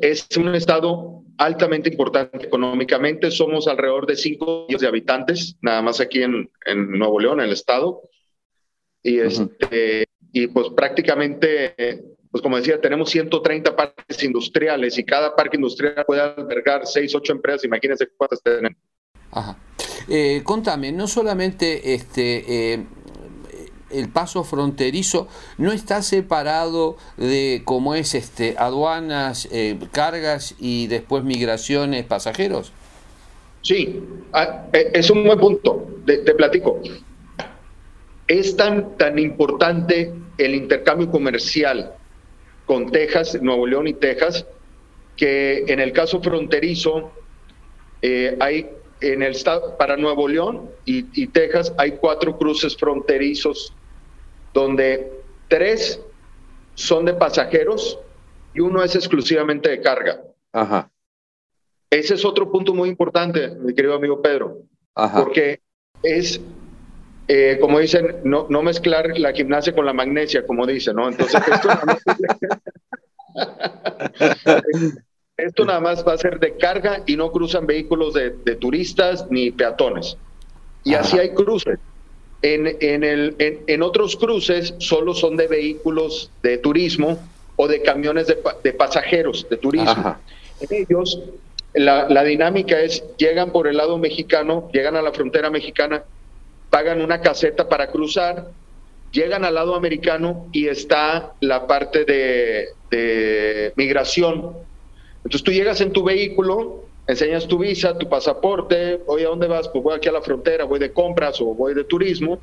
[0.02, 3.32] es un estado altamente importante económicamente.
[3.32, 7.48] Somos alrededor de 5 millones de habitantes, nada más aquí en, en Nuevo León, en
[7.48, 8.02] el estado.
[9.04, 15.58] Y, este, y pues prácticamente pues como decía, tenemos 130 parques industriales y cada parque
[15.58, 18.78] industrial puede albergar 6, 8 empresas, imagínense cuántas tenemos.
[19.32, 19.58] Ajá.
[20.10, 22.86] Eh, contame, no solamente este eh,
[24.00, 31.24] el paso fronterizo no está separado de cómo es este aduanas, eh, cargas y después
[31.24, 32.72] migraciones, pasajeros.
[33.62, 34.02] Sí,
[34.34, 35.88] ah, es un buen punto.
[36.06, 36.82] Te, platico.
[38.28, 41.94] Es tan, tan importante el intercambio comercial
[42.66, 44.46] con Texas, Nuevo León y Texas,
[45.16, 47.12] que en el caso fronterizo
[48.02, 48.70] eh, hay
[49.02, 53.74] en el estado para Nuevo León y, Texas hay cuatro cruces fronterizos
[54.54, 55.12] donde
[55.48, 56.02] tres
[56.76, 58.00] son de pasajeros
[58.54, 60.22] y uno es exclusivamente de carga.
[60.52, 60.90] Ajá.
[61.90, 65.24] Ese es otro punto muy importante, mi querido amigo Pedro, Ajá.
[65.24, 65.62] porque
[66.04, 66.42] es
[67.30, 71.10] eh, como dicen, no, no mezclar la gimnasia con la magnesia, como dicen, ¿no?
[71.10, 72.02] Entonces, esto nada, más,
[75.38, 79.52] esto nada más va a ser de carga y no cruzan vehículos de, turistas ni
[79.52, 80.18] peatones.
[80.86, 81.80] Y así hay cruces.
[82.42, 87.18] En, en, el, en, otros cruces solo son de vehículos de turismo
[87.56, 90.18] o de camiones de, de pasajeros de turismo.
[90.60, 91.20] En ellos,
[91.74, 96.04] la, la dinámica es, llegan por el lado mexicano, llegan a la frontera mexicana,
[96.70, 98.52] pagan una caseta para cruzar,
[99.12, 104.54] llegan al lado americano y está la parte de, migración.
[105.18, 109.68] Entonces tú llegas en tu vehículo, enseñas tu visa, tu pasaporte, oye, ¿a dónde vas?
[109.70, 112.40] Pues voy aquí a la frontera, voy de compras o voy de turismo.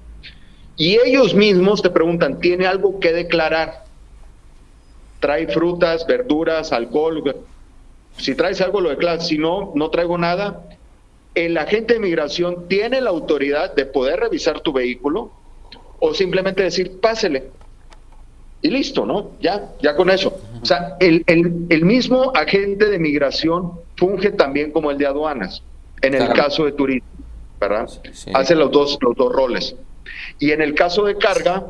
[0.77, 3.85] Y ellos mismos te preguntan, ¿tiene algo que declarar?
[5.21, 7.37] Trae frutas, verduras, alcohol.
[8.17, 9.29] Si traes algo, lo declaras.
[9.29, 10.63] Si no, no traigo nada
[11.35, 15.33] el agente de migración tiene la autoridad de poder revisar tu vehículo
[15.99, 17.51] o simplemente decir, pásele.
[18.63, 19.33] Y listo, ¿no?
[19.41, 20.41] Ya, ya con eso.
[20.63, 21.25] O sea, el,
[21.85, 25.63] mismo agente de migración funge también como el de aduanas,
[26.03, 27.09] en el caso de turismo,
[27.61, 27.89] ¿verdad?
[28.35, 29.77] Hace los dos, los dos roles.
[30.39, 31.65] Y en el caso de carga,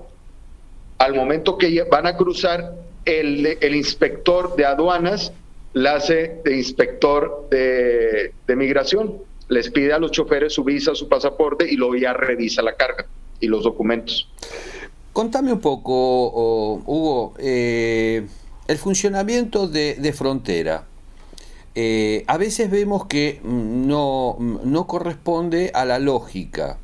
[0.98, 5.32] al momento que van a cruzar, el, el inspector de aduanas
[5.74, 11.08] la hace de inspector de, de migración les pide a los choferes su visa, su
[11.08, 13.06] pasaporte y luego ya revisa la carga
[13.40, 14.28] y los documentos.
[15.12, 18.26] Contame un poco, Hugo, eh,
[18.66, 20.86] el funcionamiento de, frontera.
[21.76, 26.78] Eh, a veces vemos que no, no corresponde a la lógica.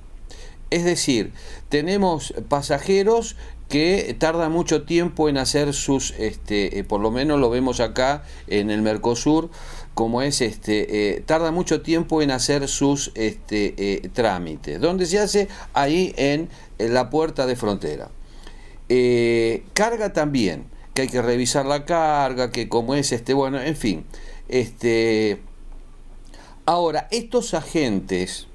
[0.70, 1.32] Es decir,
[1.68, 3.36] tenemos pasajeros
[3.68, 8.24] que tardan mucho tiempo en hacer sus, este, eh, por lo menos lo vemos acá
[8.48, 9.50] en el Mercosur,
[9.94, 15.48] como es este, eh, tarda mucho tiempo en hacer sus este, trámites, donde se hace
[15.72, 16.48] ahí en,
[16.78, 18.10] la puerta de frontera.
[19.74, 24.04] Carga también, que hay que revisar la carga, que como es este, bueno, en fin.
[24.50, 25.40] Este,
[26.66, 28.48] ahora, estos agentes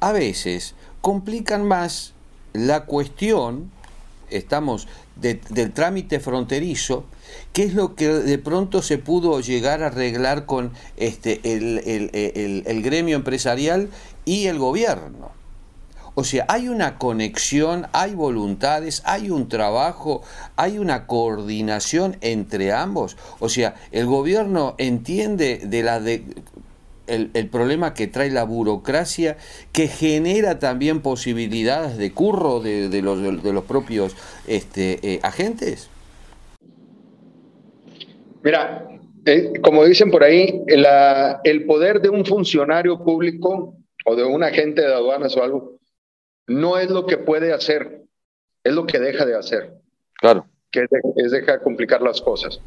[0.00, 2.14] a veces complican más
[2.52, 3.70] la cuestión,
[4.30, 7.04] estamos del trámite fronterizo,
[7.52, 13.16] ¿Qué es lo que de pronto se pudo llegar a arreglar con este, el, gremio
[13.16, 13.90] empresarial
[14.24, 15.32] y el gobierno?
[16.18, 20.22] O sea, hay una conexión, hay voluntades, hay un trabajo,
[20.56, 23.16] hay una coordinación entre ambos.
[23.38, 26.02] O sea, el gobierno entiende de la
[27.06, 29.36] el, problema que trae la burocracia,
[29.70, 34.16] que genera también posibilidades de curro de, los, de los, propios
[34.48, 35.88] este, eh, agentes.
[38.42, 38.88] Mira,
[39.24, 44.80] eh, como dicen por ahí, el poder de un funcionario público o de un agente
[44.80, 45.77] de aduanas o algo
[46.48, 48.02] no es lo que puede hacer,
[48.64, 49.74] es lo que deja de hacer.
[50.14, 50.46] Claro.
[50.70, 52.60] Que es, dejar complicar las cosas.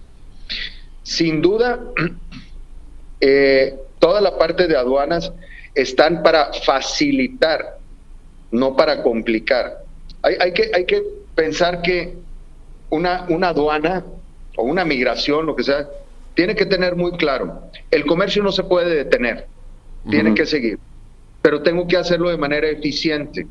[1.04, 1.80] Sin duda,
[3.22, 5.34] eh, toda la parte de aduanas
[5.76, 7.78] están para facilitar,
[8.52, 9.84] no para complicar.
[10.24, 12.14] Hay, que, hay que pensar que
[12.92, 14.06] una, una aduana
[14.56, 15.88] o una migración, lo que sea,
[16.36, 19.48] tiene que tener muy claro, el comercio no se puede detener,
[20.10, 20.78] tiene que seguir,
[21.42, 23.48] pero tengo que hacerlo de manera eficiente.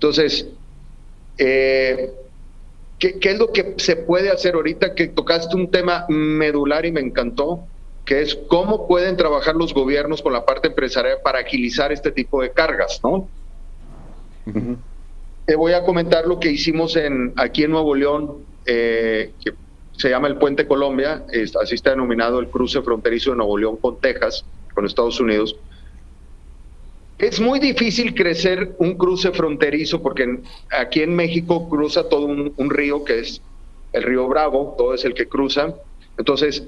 [0.00, 0.46] Entonces,
[1.36, 2.10] eh,
[2.98, 4.94] ¿qué, es lo que se puede hacer ahorita?
[4.94, 7.66] Que tocaste un tema medular y me encantó,
[8.06, 12.40] que es cómo pueden trabajar los gobiernos con la parte empresarial para agilizar este tipo
[12.40, 13.28] de cargas, ¿no?
[15.44, 19.52] Te voy a comentar lo que hicimos en, aquí en Nuevo León, eh, que
[19.98, 21.26] se llama el Puente Colombia,
[21.60, 25.56] así está denominado el cruce fronterizo de Nuevo León con Texas, con Estados Unidos.
[27.20, 30.38] Es muy difícil crecer un cruce fronterizo porque
[30.70, 33.42] aquí en México cruza todo un, río que es
[33.92, 35.74] el río Bravo, todo es el que cruza.
[36.16, 36.64] Entonces,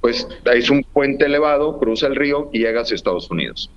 [0.00, 3.68] pues es un puente elevado, cruza el río y llegas a Estados Unidos.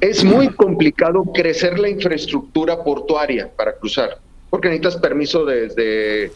[0.00, 6.32] Es muy complicado crecer la infraestructura portuaria para cruzar, porque necesitas permiso desde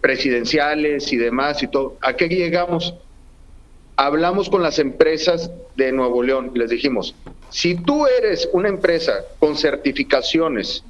[0.00, 1.96] presidenciales y demás y todo.
[2.02, 2.94] ¿A qué llegamos?
[3.96, 7.16] Hablamos con las empresas de Nuevo León y les dijimos,
[7.50, 10.84] si tú eres una empresa con certificaciones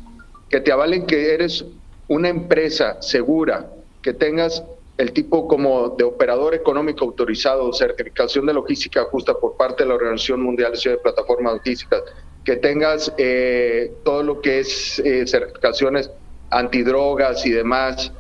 [0.49, 1.64] que te avalen que eres
[2.09, 3.71] una empresa segura,
[4.03, 4.62] que tengas
[4.97, 9.94] el tipo como de operador económico autorizado, certificación de logística justa por parte de la
[9.94, 12.03] Organización Mundial de Plataformas Logísticas,
[12.44, 16.11] que tengas eh, todo lo que es eh, certificaciones
[16.51, 18.11] antidrogas y demás,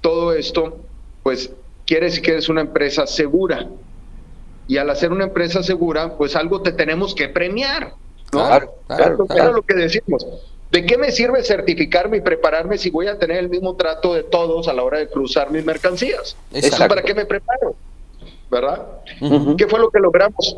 [0.00, 0.78] todo esto,
[1.22, 1.52] pues
[1.86, 3.68] quiere decir que eres una empresa segura.
[4.72, 7.92] Y al hacer una empresa segura, pues algo te tenemos que premiar.
[8.32, 8.38] ¿no?
[8.86, 10.26] Claro, claro, lo que decimos.
[10.70, 14.22] ¿De qué me sirve certificarme y prepararme si voy a tener el mismo trato de
[14.22, 16.38] todos a la hora de cruzar mis mercancías?
[16.50, 17.76] ¿Eso para qué me preparo?
[18.50, 18.86] ¿Verdad?
[19.58, 20.56] ¿Qué fue lo que logramos?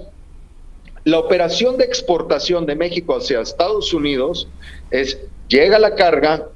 [1.03, 4.47] La operación de exportación de México hacia Estados Unidos
[4.93, 6.51] es, llega la carga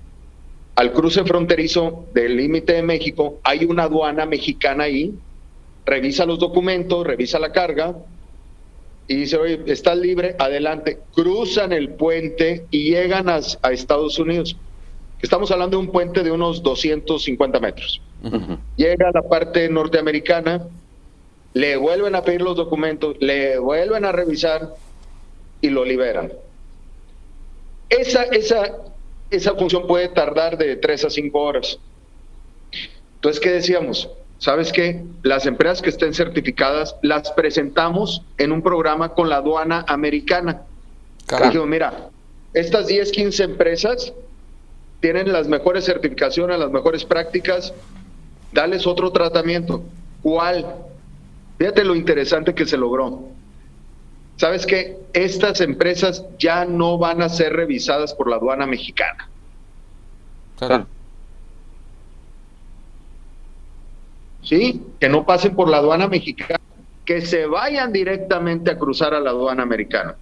[0.77, 5.13] al cruce fronterizo del límite de México, hay una aduana mexicana ahí,
[5.89, 7.97] revisa los documentos, revisa la carga,
[9.09, 10.99] y dice, oye, estás libre, adelante.
[11.15, 14.55] Cruzan el puente y llegan a, Estados Unidos.
[15.23, 18.03] Estamos hablando de un puente de unos 250 metros.
[18.77, 20.69] Llega a la parte norteamericana,
[21.55, 24.75] le vuelven a pedir los documentos, le vuelven a revisar
[25.63, 26.31] y lo liberan.
[27.89, 28.77] Esa, esa,
[29.31, 31.79] esa función puede tardar de 3 a 5 horas.
[33.15, 34.11] Entonces, ¿qué decíamos?
[34.39, 35.05] ¿Sabes qué?
[35.23, 40.63] Las empresas que estén certificadas las presentamos en un programa con la aduana americana.
[41.27, 41.67] Claro.
[41.67, 42.09] mira,
[42.55, 44.13] estas 10, 15 empresas
[45.01, 47.75] tienen las mejores certificaciones, las mejores prácticas,
[48.53, 49.83] dales otro tratamiento.
[50.23, 50.67] ¿Cuál?
[51.59, 53.29] Fíjate lo interesante que se logró.
[54.37, 54.97] ¿Sabes qué?
[55.13, 59.29] Estas empresas ya no van a ser revisadas por la aduana mexicana.
[60.59, 60.87] Claro.
[64.43, 64.83] ¿Sí?
[65.01, 66.61] Que no pasen por la aduana mexicana,
[67.05, 70.17] que se vayan directamente a cruzar a la aduana americana.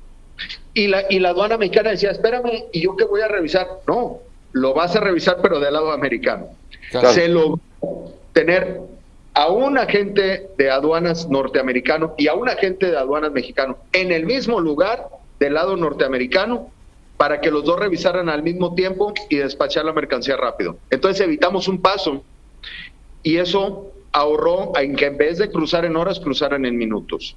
[0.75, 3.67] Y la, y la aduana mexicana decía, espérame, ¿y yo qué voy a revisar?
[3.87, 4.19] No,
[4.53, 6.49] lo vas a revisar, pero del lado americano.
[7.13, 7.61] Se logró
[8.33, 8.81] tener
[9.35, 14.25] a un agente de aduanas norteamericano y a un agente de aduanas mexicano en el
[14.25, 16.71] mismo lugar del lado norteamericano
[17.17, 20.79] para que los dos revisaran al mismo tiempo y despachar la mercancía rápido.
[20.91, 22.23] Entonces evitamos un paso
[23.23, 27.37] y eso ahorró en que en vez de cruzar en horas, cruzaran en minutos.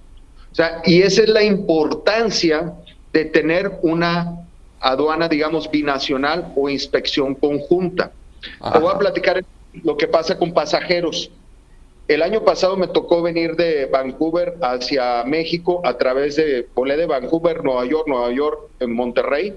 [0.49, 2.73] O sea, y esa es la importancia
[3.11, 4.47] de tener una
[4.79, 8.13] aduana, digamos, binacional o inspección conjunta.
[8.71, 9.43] Te voy a platicar
[9.83, 11.29] lo que pasa con pasajeros.
[12.07, 17.07] El año pasado me tocó venir de Vancouver hacia México a través de, volé de
[17.07, 19.53] Vancouver, Nueva York, Nueva York, en Monterrey.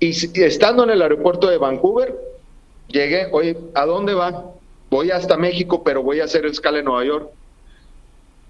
[0.00, 0.10] Y
[0.42, 2.12] estando en el aeropuerto de Vancouver,
[2.88, 4.56] llegué, oye, ¿a dónde va?
[4.96, 7.30] Voy hasta México, pero voy a hacer escala en Nueva York.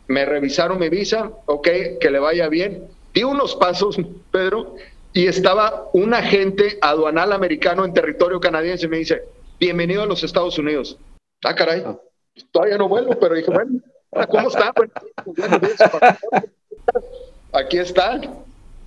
[0.07, 1.69] Me revisaron mi visa, ok,
[2.01, 2.87] que le vaya bien.
[3.13, 3.97] Di unos pasos,
[4.31, 4.77] Pedro,
[5.13, 9.25] y estaba un agente aduanal americano en territorio canadiense y me dice,
[9.59, 10.97] bienvenido a los Estados Unidos.
[11.45, 11.85] Ah, caray,
[12.53, 13.81] todavía no vuelvo, pero dije, bueno,
[14.31, 14.73] ¿cómo está?
[17.53, 18.21] aquí está.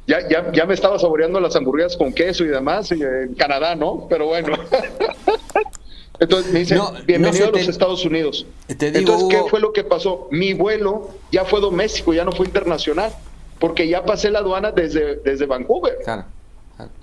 [0.08, 4.08] Ya, ya, ya me estaba saboreando las hamburguesas con queso y demás, en Canadá, ¿no?
[4.10, 4.54] Pero bueno.
[6.20, 8.46] Entonces me dicen, bienvenido a los Estados Unidos.
[8.68, 10.28] Entonces, ¿qué fue lo que pasó?
[10.32, 13.12] Mi vuelo ya fue doméstico, ya no fue internacional,
[13.60, 15.98] porque ya pasé la aduana desde, desde Vancouver.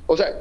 [0.06, 0.34] O sea,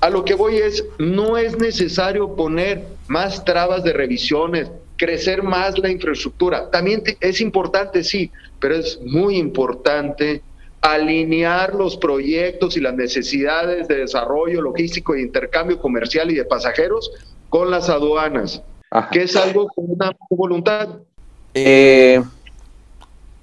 [0.00, 5.78] a lo que voy es, no es necesario poner más trabas de revisiones, crecer más
[5.78, 6.70] la infraestructura.
[6.70, 10.42] También es importante, sí, pero es muy importante
[10.80, 17.10] alinear los proyectos y las necesidades de desarrollo logístico e intercambio comercial y de pasajeros
[17.50, 18.62] con las aduanas,
[19.12, 21.00] que es algo con una voluntad.
[21.52, 22.22] Eh,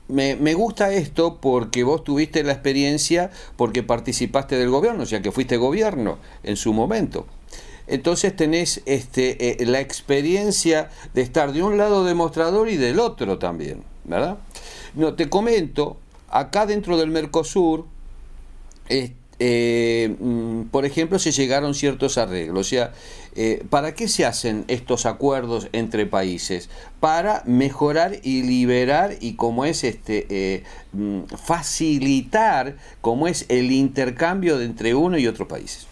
[0.07, 5.31] me, gusta esto porque vos tuviste la experiencia, porque participaste del gobierno, o sea que
[5.31, 7.27] fuiste gobierno en su momento.
[7.85, 13.37] Entonces tenés este, eh, la experiencia de estar de un lado demostrador y del otro
[13.37, 14.37] también, ¿verdad?
[14.95, 15.97] No, te comento,
[16.29, 17.85] acá dentro del Mercosur,
[18.89, 22.67] eh, mm, por ejemplo, se llegaron ciertos arreglos.
[22.67, 22.93] O sea,
[23.39, 26.69] eh, ¿para qué se hacen estos acuerdos entre países?
[26.99, 34.57] Para mejorar y liberar y como es este eh, mm, facilitar como es el intercambio
[34.57, 35.85] de entre uno y otro países.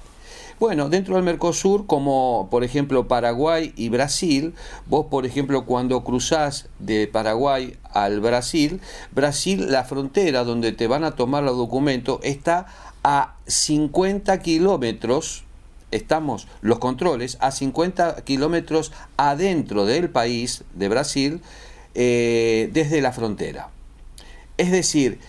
[0.60, 4.56] Bueno, dentro del Mercosur, como por ejemplo Paraguay y Brasil,
[4.88, 8.82] vos por ejemplo cuando cruzás de Paraguay al Brasil,
[9.12, 12.66] Brasil, la frontera donde te van a tomar los documentos está
[13.04, 15.45] a 50 kilómetros,
[15.92, 21.42] estamos los controles, a 50 kilómetros adentro del país, de Brasil,
[21.94, 23.70] eh, desde la frontera.
[24.58, 25.20] Es decir,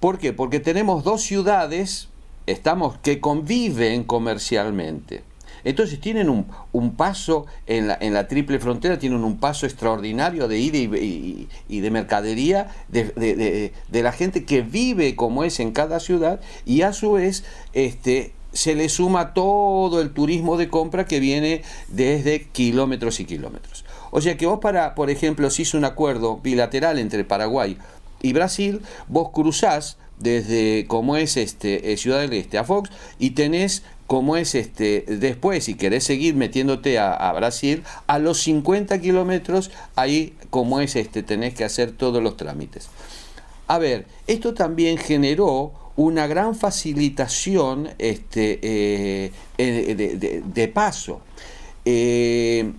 [0.00, 0.32] ¿por qué?
[0.32, 2.08] Porque tenemos dos ciudades,
[2.46, 5.22] estamos, que conviven comercialmente.
[5.66, 10.60] Entonces tienen un, paso en la, en la, triple frontera, tienen un paso extraordinario de
[10.60, 16.82] ida y, de mercadería de, la gente que vive como es en cada ciudad y
[16.82, 22.44] a su vez este, se le suma todo el turismo de compra que viene desde
[22.44, 23.84] kilómetros y kilómetros.
[24.10, 27.76] O sea que vos para, por ejemplo, si hizo un acuerdo bilateral entre Paraguay
[28.22, 33.30] y Brasil, vos cruzás desde como es este eh, Ciudad del Este a Fox y
[33.30, 39.72] tenés como es este, después, si querés seguir metiéndote a, Brasil, a los 50 kilómetros,
[39.96, 42.88] ahí como es este, tenés que hacer todos los trámites.
[43.66, 51.20] A ver, esto también generó una gran facilitación este, eh, eh, de, paso.
[51.84, 52.72] Eh,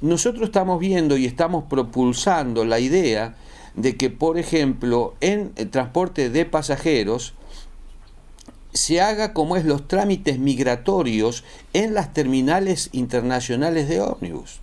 [0.00, 3.36] nosotros estamos viendo y estamos propulsando la idea
[3.74, 7.34] de que, por ejemplo, en el transporte de pasajeros,
[8.72, 14.60] se haga como es los trámites migratorios en las terminales internacionales de ómnibus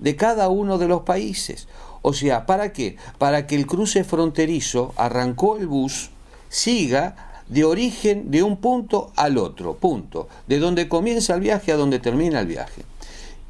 [0.00, 1.68] de cada uno de los países.
[2.02, 2.96] O sea, ¿para qué?
[3.18, 6.10] Para que el cruce fronterizo arrancó el bus,
[6.48, 11.76] siga de origen de un punto al otro, punto, de donde comienza el viaje a
[11.76, 12.82] donde termina el viaje.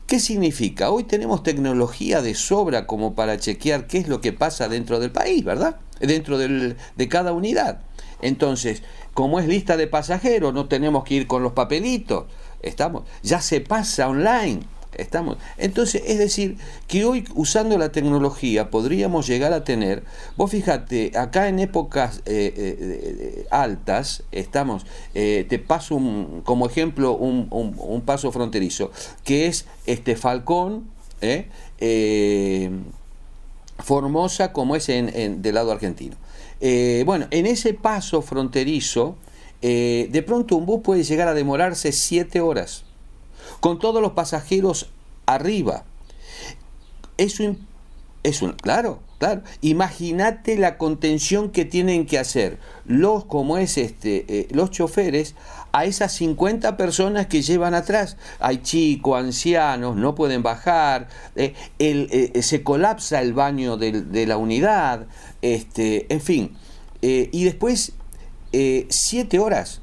[0.07, 0.91] ¿Qué significa?
[0.91, 5.13] Hoy tenemos tecnología de sobra como para chequear qué es lo que pasa dentro del
[5.13, 5.77] país, ¿verdad?
[6.01, 7.83] Dentro de cada unidad.
[8.23, 8.83] Entonces,
[9.15, 12.25] como es lista de pasajeros, no tenemos que ir con los papelitos.
[12.63, 14.63] Estamos, ya se pasa online.
[14.97, 15.39] Estamos.
[15.57, 16.57] Entonces, es decir,
[16.89, 20.03] que hoy usando la tecnología podríamos llegar a tener,
[20.37, 26.01] vos fíjate, acá en épocas eh, eh, altas, estamos, eh, te paso
[26.45, 28.91] como ejemplo un, paso fronterizo,
[29.25, 30.91] que es este Falcón,
[33.79, 36.17] Formosa, como es en, del lado argentino.
[37.05, 39.17] Bueno, en ese paso fronterizo,
[39.63, 42.85] de pronto un bus puede llegar a demorarse siete horas,
[43.61, 44.91] con todos los pasajeros
[45.27, 45.85] arriba.
[47.17, 47.57] Eso
[48.23, 49.43] es un, claro, claro.
[49.61, 55.35] Imagínate la contención que tienen que hacer los, como es este, eh, los choferes
[55.73, 58.17] a esas 50 personas que llevan atrás.
[58.41, 65.07] Hay chicos, ancianos, no pueden bajar, se colapsa el baño de la unidad,
[65.43, 66.57] este, en fin.
[67.03, 67.93] Eh, y después,
[68.53, 69.81] eh, siete horas,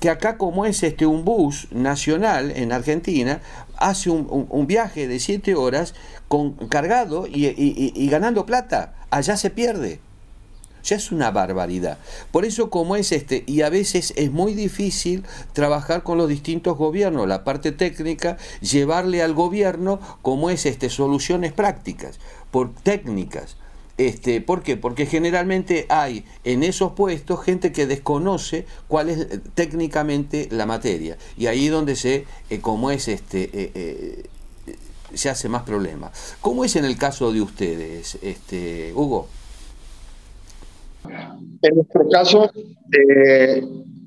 [0.00, 3.40] que acá como es este un bus nacional en Argentina,
[3.76, 5.94] hace un, viaje de siete horas
[6.26, 8.94] con, cargado y, ganando plata.
[9.10, 10.00] Allá se pierde.
[10.82, 11.98] Ya es una barbaridad.
[12.32, 16.78] Por eso como es este, y a veces es muy difícil trabajar con los distintos
[16.78, 22.18] gobiernos, la parte técnica, llevarle al gobierno como es este, soluciones prácticas,
[22.50, 23.56] por técnicas.
[24.00, 24.78] Este, ¿Por qué?
[24.78, 31.18] Porque generalmente hay en esos puestos gente que desconoce cuál es eh, técnicamente la materia.
[31.36, 34.24] Y ahí donde se, eh, como es este, eh,
[35.12, 36.10] se hace más problema.
[36.40, 39.28] ¿Cómo es en el caso de ustedes, este, Hugo?
[41.60, 42.50] En nuestro caso,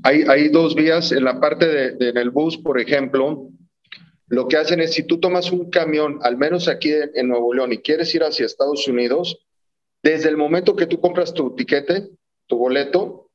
[0.01, 1.11] hay, hay, dos vías.
[1.11, 3.47] En la parte de, en el bus, por ejemplo,
[4.25, 7.73] lo que hacen es, si tú tomas un camión, al menos aquí en Nuevo León,
[7.73, 9.37] y quieres ir hacia Estados Unidos,
[10.03, 12.09] desde el momento que tú compras tu tiquete,
[12.45, 13.29] tu boleto,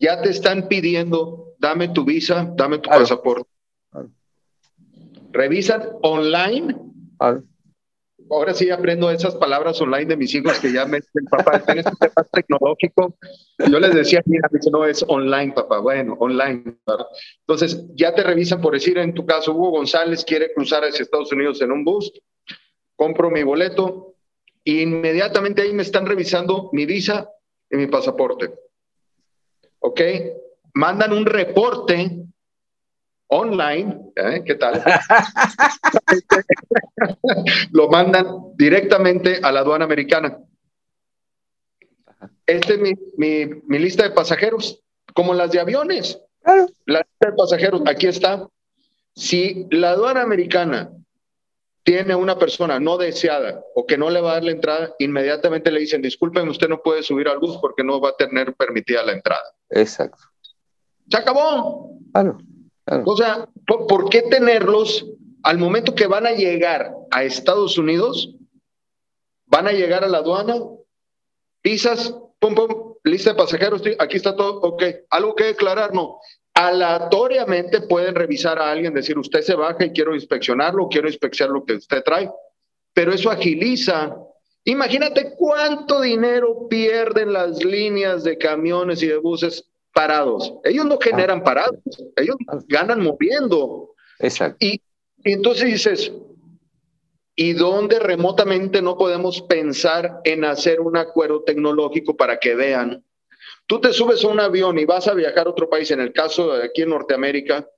[0.00, 3.48] ya te están pidiendo, dame tu visa, dame tu pasaporte.
[5.30, 6.76] Revisan online.
[8.30, 11.86] Ahora sí aprendo esas palabras online de mis hijos que ya me dicen, papá, tienes
[11.86, 13.16] un tema tecnológico.
[13.58, 15.78] Yo les decía, mira, no, es online, papá.
[15.78, 16.78] Bueno, online.
[17.40, 21.32] Entonces, ya te revisan, por decir, en tu caso, Hugo González quiere cruzar hacia Estados
[21.32, 22.12] Unidos en un bus.
[22.96, 24.09] Compro mi boleto,
[24.64, 27.28] inmediatamente ahí me están revisando mi visa
[27.70, 28.52] y mi pasaporte.
[29.80, 30.00] ¿Ok?
[30.74, 32.24] Mandan un reporte
[33.28, 34.42] online, ¿eh?
[34.44, 34.82] ¿qué tal?
[37.72, 40.38] Lo mandan directamente a la aduana americana.
[42.46, 44.82] Esta es mi, mi, mi, lista de pasajeros,
[45.14, 46.20] como las de aviones.
[46.84, 48.48] La lista de pasajeros, aquí está.
[49.14, 50.90] Si la aduana americana
[51.90, 55.72] tiene una persona no deseada o que no le va a dar la entrada, inmediatamente
[55.72, 59.02] le dicen, disculpen, usted no puede subir al bus porque no va a tener permitida
[59.02, 59.42] la entrada.
[59.70, 60.22] Exacto.
[61.10, 61.90] Se acabó.
[62.12, 62.38] Claro,
[63.04, 65.04] O sea, ¿por, qué tenerlos
[65.42, 68.36] al momento que van a llegar a Estados Unidos?
[69.46, 70.60] Van a llegar a la aduana,
[71.60, 74.84] pisas, pum, pum, lista de pasajeros, aquí está todo, ok.
[75.10, 75.92] ¿Algo que declarar?
[75.92, 76.20] No
[76.66, 81.64] aleatoriamente pueden revisar a alguien, decir, usted se baja y quiero inspeccionarlo, quiero inspeccionar lo
[81.64, 82.30] que usted trae,
[82.92, 84.14] pero eso agiliza.
[84.64, 90.52] Imagínate cuánto dinero pierden las líneas de camiones y de buses parados.
[90.64, 91.78] Ellos no generan parados,
[92.16, 92.36] ellos
[92.68, 93.94] ganan moviendo.
[94.18, 94.58] Exacto.
[94.60, 94.82] Y,
[95.24, 96.12] y entonces dices,
[97.34, 103.02] ¿y dónde remotamente no podemos pensar en hacer un acuerdo tecnológico para que vean
[103.70, 106.12] Tú te subes a un avión y vas a viajar a otro país, en el
[106.12, 107.68] caso de aquí en Norteamérica,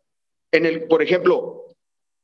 [0.51, 1.67] en el, por ejemplo,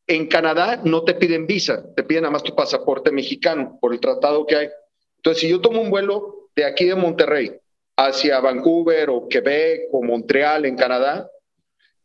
[0.06, 4.00] en Canadá no te piden visa, te piden nada más tu pasaporte mexicano por el
[4.00, 4.68] tratado que hay.
[5.16, 7.60] Entonces, si yo tomo un vuelo de aquí de Monterrey
[7.94, 11.30] hacia Vancouver o Quebec o Montreal en Canadá,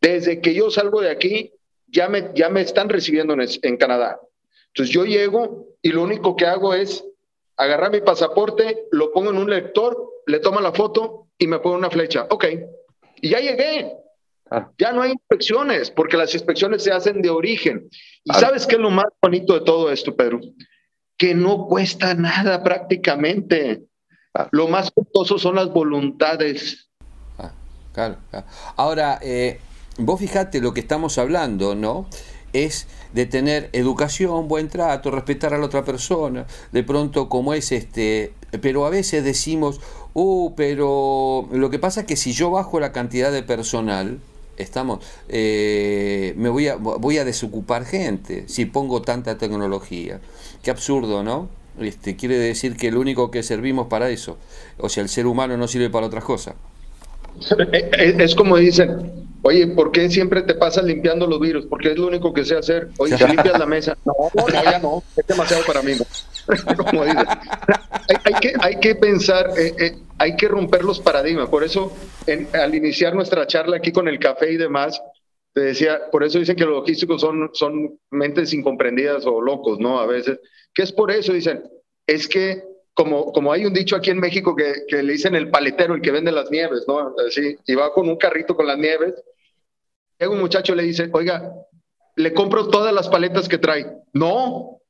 [0.01, 1.53] Desde que yo salgo de aquí,
[1.88, 4.20] ya me, ya me están recibiendo en, en Canadá.
[4.68, 7.05] Entonces yo llego y lo único que hago es
[7.55, 11.78] agarrar mi pasaporte, lo pongo en un lector, le tomo la foto y me pongo
[11.78, 12.28] una flecha.
[12.30, 12.45] Ok,
[13.21, 13.91] y ya llegué.
[14.78, 17.89] Ya no hay inspecciones, porque las inspecciones se hacen de origen.
[18.24, 20.41] ¿Y sabes qué es lo más bonito de todo esto, Pedro?
[21.17, 23.84] Que no cuesta nada prácticamente.
[24.51, 26.89] Lo más costoso son las voluntades.
[27.39, 27.51] Ah,
[27.93, 28.17] claro,
[28.76, 29.59] Ahora, eh,
[29.97, 32.07] vos fijate lo que estamos hablando, ¿no?
[32.51, 36.45] Es de tener educación, buen trato, respetar a la otra persona.
[36.71, 38.34] De pronto, como es este.
[38.62, 39.80] Pero a veces decimos,
[40.14, 44.20] uh, pero lo que pasa es que si yo bajo la cantidad de personal,
[44.58, 44.99] estamos
[45.30, 50.20] eh, me voy a voy a desocupar gente si pongo tanta tecnología
[50.62, 51.49] qué absurdo no
[51.80, 54.38] este quiere decir que el único que servimos para eso
[54.78, 56.56] o sea el ser humano no sirve para otras cosas
[58.19, 61.65] es como dicen Oye, ¿por qué siempre te pasas limpiando los virus?
[61.65, 62.88] Porque es lo único que sé hacer.
[62.97, 63.97] Oye, si limpias la mesa.
[64.05, 65.03] No, no, ya no.
[65.17, 65.91] Es demasiado para mí.
[66.77, 67.25] Como dices.
[68.23, 71.49] Hay, que, hay que pensar, eh, eh, hay que romper los paradigmas.
[71.49, 71.91] Por eso,
[72.53, 75.01] al iniciar nuestra charla aquí con el café y demás,
[75.53, 79.99] te decía, por eso dicen que los logísticos son, son mentes incomprendidas o locos, ¿no?
[79.99, 80.39] A veces.
[80.73, 81.34] ¿Qué es por eso?
[81.34, 81.63] Dicen,
[82.07, 82.63] es que
[82.94, 86.02] como, como hay un dicho aquí en México que, que, le dicen el paletero, el
[86.02, 87.16] que vende las nieves, ¿no?
[87.28, 89.16] Así, y va con un carrito con las nieves.
[90.20, 91.54] Llega un muchacho le dice, oiga,
[92.16, 93.91] le compro todas las paletas que trae.
[94.14, 94.82] No,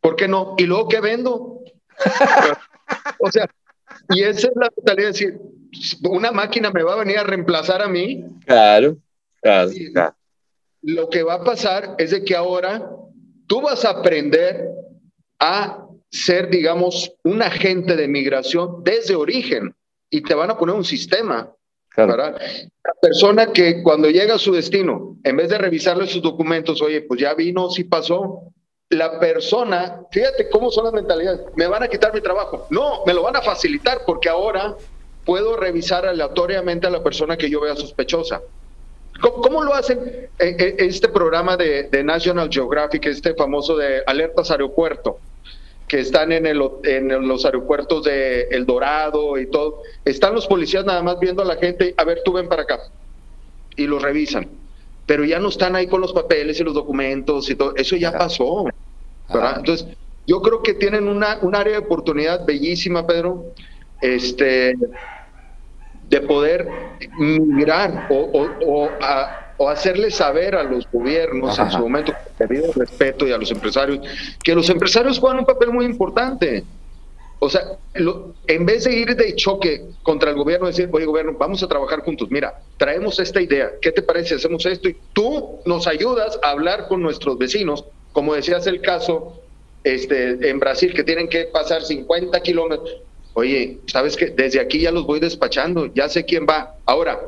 [0.00, 0.54] ¿por qué no?
[0.56, 1.62] ¿Y luego qué vendo?
[3.18, 3.50] o sea,
[4.10, 5.40] y esa es la mentalidad de decir,
[6.08, 8.24] una máquina me va a venir a reemplazar a mí.
[8.46, 8.96] Claro,
[9.40, 10.14] claro, claro.
[10.82, 12.88] Lo que va a pasar es de que ahora
[13.48, 14.70] tú vas a aprender
[15.40, 19.74] a ser, digamos, un agente de migración desde origen
[20.10, 21.52] y te van a poner un sistema.
[21.96, 27.02] La persona que cuando llega a su destino, en vez de revisarle sus documentos, oye,
[27.02, 28.52] pues ya vino, sí pasó,
[28.90, 32.66] la persona, fíjate cómo son las mentalidades, me van a quitar mi trabajo.
[32.70, 34.76] No, me lo van a facilitar porque ahora
[35.24, 38.40] puedo revisar aleatoriamente a la persona que yo vea sospechosa.
[39.20, 44.52] ¿Cómo, lo hacen eh, eh, este programa de, de National Geographic, este famoso de alertas
[44.52, 45.18] aeropuerto?
[45.88, 50.84] Que están en, el, en los aeropuertos de El Dorado y todo, están los policías
[50.84, 52.78] nada más viendo a la gente, a ver, tú ven para acá,
[53.74, 54.48] y los revisan,
[55.06, 58.12] pero ya no están ahí con los papeles y los documentos y todo, eso ya
[58.12, 58.66] pasó,
[59.32, 59.54] ¿verdad?
[59.58, 59.88] Entonces,
[60.26, 63.46] yo creo que tienen una, un área de oportunidad bellísima, Pedro,
[64.02, 64.76] este,
[66.10, 66.68] de poder
[67.18, 72.72] migrar o, o, o a, o hacerle saber a los gobiernos en su momento, debido
[72.72, 74.00] respeto y a los empresarios,
[74.42, 76.64] que los empresarios juegan un papel muy importante.
[77.40, 77.62] O sea,
[77.94, 82.00] en vez de ir de choque contra el gobierno, decir, oye, gobierno, vamos a trabajar
[82.00, 82.28] juntos.
[82.30, 83.70] Mira, traemos esta idea.
[83.80, 84.36] ¿Qué te parece?
[84.36, 89.40] Hacemos esto y tú nos ayudas a hablar con nuestros vecinos, como decías el caso
[89.84, 92.96] este, en Brasil, que tienen que pasar 50 kilómetros.
[93.34, 94.26] Oye, ¿sabes qué?
[94.30, 96.74] Desde aquí ya los voy despachando, ya sé quién va.
[96.86, 97.20] Ahora,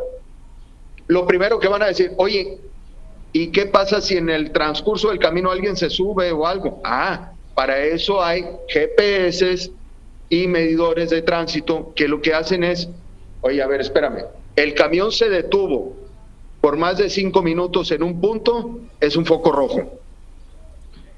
[1.11, 2.61] lo primero que van a decir, oye,
[3.33, 6.81] ¿y qué pasa si en el transcurso del camino alguien se sube o algo?
[6.85, 9.73] Ah, para eso hay GPS
[10.29, 12.89] y medidores de tránsito que lo que hacen es,
[13.41, 14.23] oye, a ver, espérame,
[14.55, 15.97] el camión se detuvo
[16.61, 19.91] por más de cinco minutos en un punto, es un foco rojo.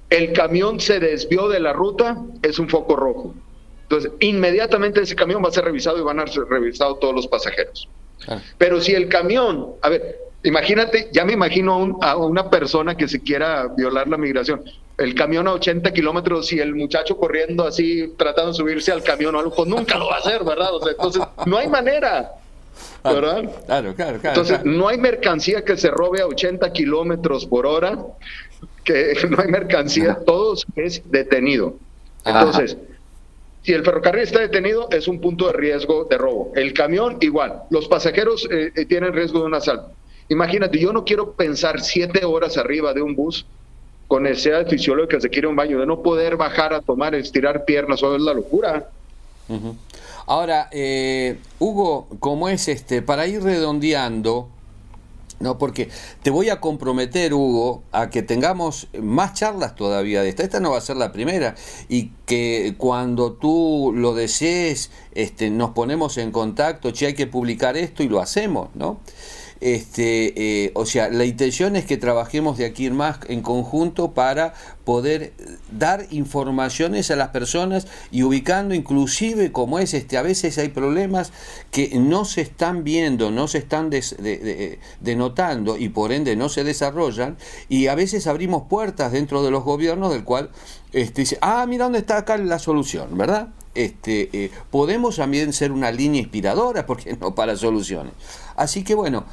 [0.08, 3.34] El camión se desvió de la ruta, es un foco rojo.
[3.82, 7.26] Entonces, inmediatamente ese camión va a ser revisado y van a ser revisados todos los
[7.26, 7.90] pasajeros.
[8.58, 13.20] Pero si el camión, a ver, imagínate, ya me imagino a una persona que se
[13.20, 14.62] quiera violar la migración.
[14.98, 19.34] El camión a 80 kilómetros y el muchacho corriendo así, tratando de subirse al camión
[19.34, 20.74] o algo, pues nunca lo va a hacer, ¿verdad?
[20.74, 22.32] O sea, entonces, no hay manera.
[23.04, 23.42] ¿verdad?
[23.66, 24.20] Claro, claro, claro.
[24.22, 27.98] Entonces, no hay mercancía que se robe a 80 kilómetros por hora,
[28.84, 31.76] que no hay mercancía, todo es detenido.
[32.24, 32.76] Entonces,
[33.62, 36.52] si el ferrocarril está detenido, es un punto de riesgo de robo.
[36.56, 37.62] El camión, igual.
[37.70, 39.92] Los pasajeros eh, eh, tienen riesgo de un asalto.
[40.28, 43.46] Imagínate, yo no quiero pensar siete horas arriba de un bus
[44.08, 48.02] con necesidad fisiológica, se quiere un baño, de no poder bajar a tomar, estirar piernas,
[48.02, 48.88] o es la locura.
[50.26, 53.00] Ahora, eh, Hugo, ¿cómo es este?
[53.00, 54.48] Para ir redondeando,
[55.42, 55.88] no, porque
[56.22, 60.44] te voy a comprometer, Hugo, a que tengamos más charlas todavía de esta.
[60.44, 61.56] Esta no va a ser la primera.
[61.88, 67.76] Y que cuando tú lo desees, este, nos ponemos en contacto, si hay que publicar
[67.76, 69.00] esto y lo hacemos, ¿no?
[69.62, 74.12] Este, eh, o sea, la intención es que trabajemos de aquí en más en conjunto
[74.12, 74.54] para
[74.84, 75.32] poder
[75.70, 81.32] dar informaciones a las personas y ubicando inclusive como es este a veces hay problemas
[81.70, 83.90] que no se están viendo no se están
[85.00, 87.36] denotando y por ende no se desarrollan
[87.68, 90.50] y a veces abrimos puertas dentro de los gobiernos del cual
[90.92, 95.72] este, dice ah mira dónde está acá la solución verdad este, eh, podemos también ser
[95.72, 98.12] una línea inspiradora, porque no para soluciones.
[98.56, 99.24] Así que bueno,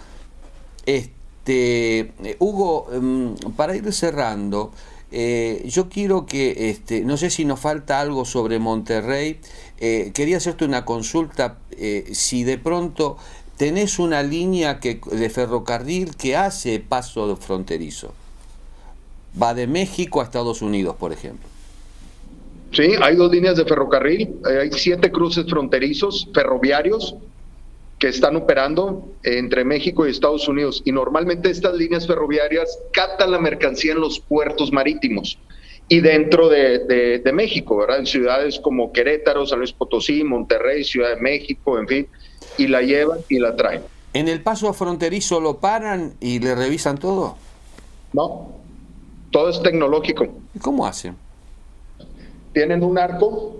[0.85, 4.71] este, eh, Hugo, em, para ir cerrando,
[5.11, 9.39] eh, yo quiero que, este, no sé si nos falta algo sobre Monterrey,
[9.77, 11.59] quería hacerte una consulta,
[12.11, 13.17] si de pronto
[13.59, 18.13] tenés una línea que, de ferrocarril que hace paso fronterizo,
[19.41, 21.47] va de México a Estados Unidos, por ejemplo.
[22.71, 27.15] Sí, hay dos líneas de ferrocarril, eh, hay siete cruces fronterizos ferroviarios
[27.99, 30.81] que están operando entre México y Estados Unidos.
[30.85, 35.37] Y normalmente estas líneas ferroviarias captan la mercancía en los puertos marítimos
[35.89, 37.99] y dentro de, México, ¿verdad?
[37.99, 42.07] En ciudades como Querétaro, San Luis Potosí, Monterrey, Ciudad de México, en fin,
[42.57, 43.81] y la llevan y la traen.
[44.13, 47.35] ¿En el paso fronterizo lo paran y le revisan todo?
[48.13, 48.51] No,
[49.31, 50.27] todo es tecnológico.
[50.61, 51.15] ¿Cómo hacen?
[52.53, 53.57] tienen un arco,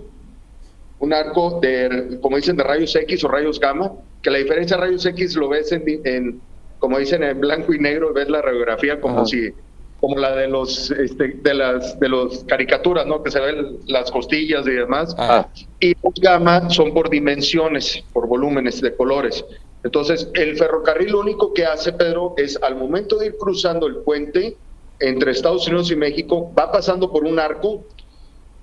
[1.00, 3.92] un arco de, como dicen, de rayos X o rayos gamma,
[4.22, 6.40] que la diferencia de rayos X lo ves en,
[6.78, 9.50] como dicen, en blanco y negro, ves la radiografía como si
[9.98, 13.22] como la de los este, de las de los caricaturas, ¿no?
[13.22, 15.14] Que se ven las costillas y demás.
[15.78, 19.44] Y los gamma son por dimensiones, por volúmenes de colores.
[19.84, 23.96] Entonces, el ferrocarril lo único que hace, Pedro, es al momento de ir cruzando el
[23.96, 24.56] puente
[25.00, 27.82] entre Estados Unidos y México, va pasando por un arco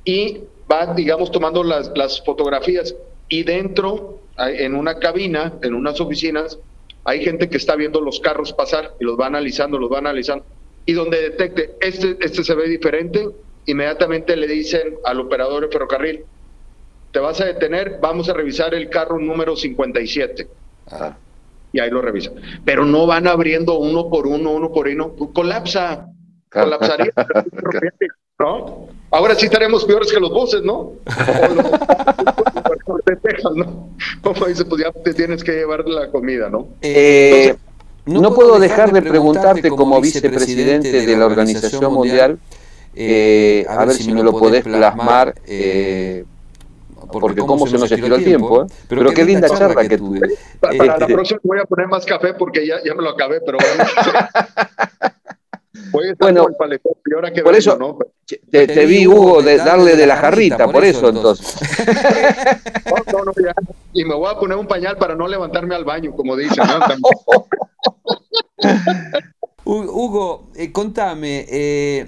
[0.06, 0.42] y
[0.72, 2.96] va, digamos, tomando las, las fotografías
[3.30, 6.58] y dentro, en una cabina, en unas oficinas,
[7.04, 10.46] hay gente que está viendo los carros pasar y los va analizando, los va analizando.
[10.86, 13.28] Y donde detecte, este, este se ve diferente,
[13.66, 16.26] inmediatamente le dicen al operador de ferrocarril,
[17.12, 20.48] te vas a detener, vamos a revisar el carro número 57.
[21.74, 22.36] Y ahí lo revisan.
[22.64, 25.16] Pero no van abriendo uno por uno, uno por uno.
[25.34, 26.08] Colapsa.
[26.50, 27.14] Colapsaría.
[28.40, 28.88] ¿no?
[29.10, 30.92] Ahora sí estaremos peores que los buses, ¿no?
[33.56, 33.90] ¿no?
[34.22, 36.68] Como dice, pues ya te tienes que llevar la comida, ¿no?
[36.82, 37.56] Eh,
[38.06, 42.40] no, puedo dejar de preguntarte como vicepresidente de la Organización Mundial,
[42.96, 46.26] eh, a ver si me lo podés plasmar, eh,
[47.12, 48.68] porque, cómo se nos estiró el tiempo, ¿eh?
[48.90, 50.20] pero, qué linda charla que tuve.
[50.60, 53.40] Para, la este, próxima voy a poner más café porque ya, ya me lo acabé,
[53.42, 53.90] pero bueno.
[55.92, 56.48] bueno,
[57.44, 57.98] por eso ¿no?
[58.50, 61.56] te, vi, Hugo, de darle de la jarrita, por eso entonces.
[63.12, 63.54] no, no, ya.
[63.94, 66.64] Y me voy a poner un pañal para no levantarme al baño, como dicen.
[69.64, 72.08] Hugo, eh, contame, eh,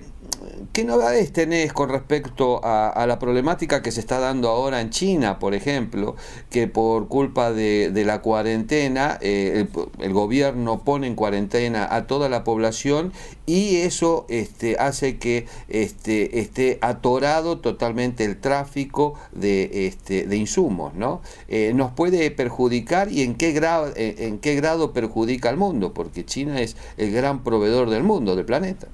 [0.74, 5.39] ¿Qué novedades tenés con respecto a, la problemática que se está dando ahora en China,
[5.39, 6.16] por ejemplo,
[6.49, 9.68] que por culpa de, la cuarentena, eh,
[9.99, 13.14] el, gobierno pone en cuarentena a toda la población
[13.45, 20.93] y eso este, hace que este, esté atorado totalmente el tráfico de, este, de insumos,
[20.93, 21.22] ¿no?
[21.47, 25.93] Eh, ¿Nos puede perjudicar y en qué, grado, en qué grado perjudica al mundo?
[25.93, 28.88] Porque China es el gran proveedor del mundo, del planeta.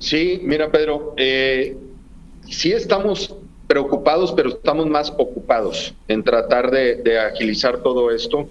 [0.00, 1.76] Sí, mira Pedro, eh,
[2.48, 3.36] sí estamos
[3.66, 8.48] preocupados, pero estamos más ocupados en tratar de, agilizar todo esto.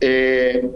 [0.00, 0.70] Eh,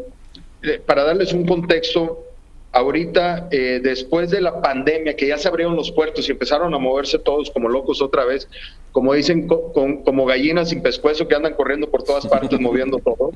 [0.86, 2.24] para darles un contexto,
[2.72, 6.78] ahorita, eh, después de la pandemia, que ya se abrieron los puertos y empezaron a
[6.78, 8.48] moverse todos como locos otra vez,
[8.92, 13.32] como dicen, como gallinas sin pescuezo que andan corriendo por todas partes, moviendo todo,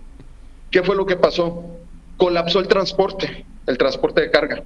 [0.70, 1.62] ¿qué fue lo que pasó?
[2.16, 4.64] Colapsó el transporte, el transporte de carga.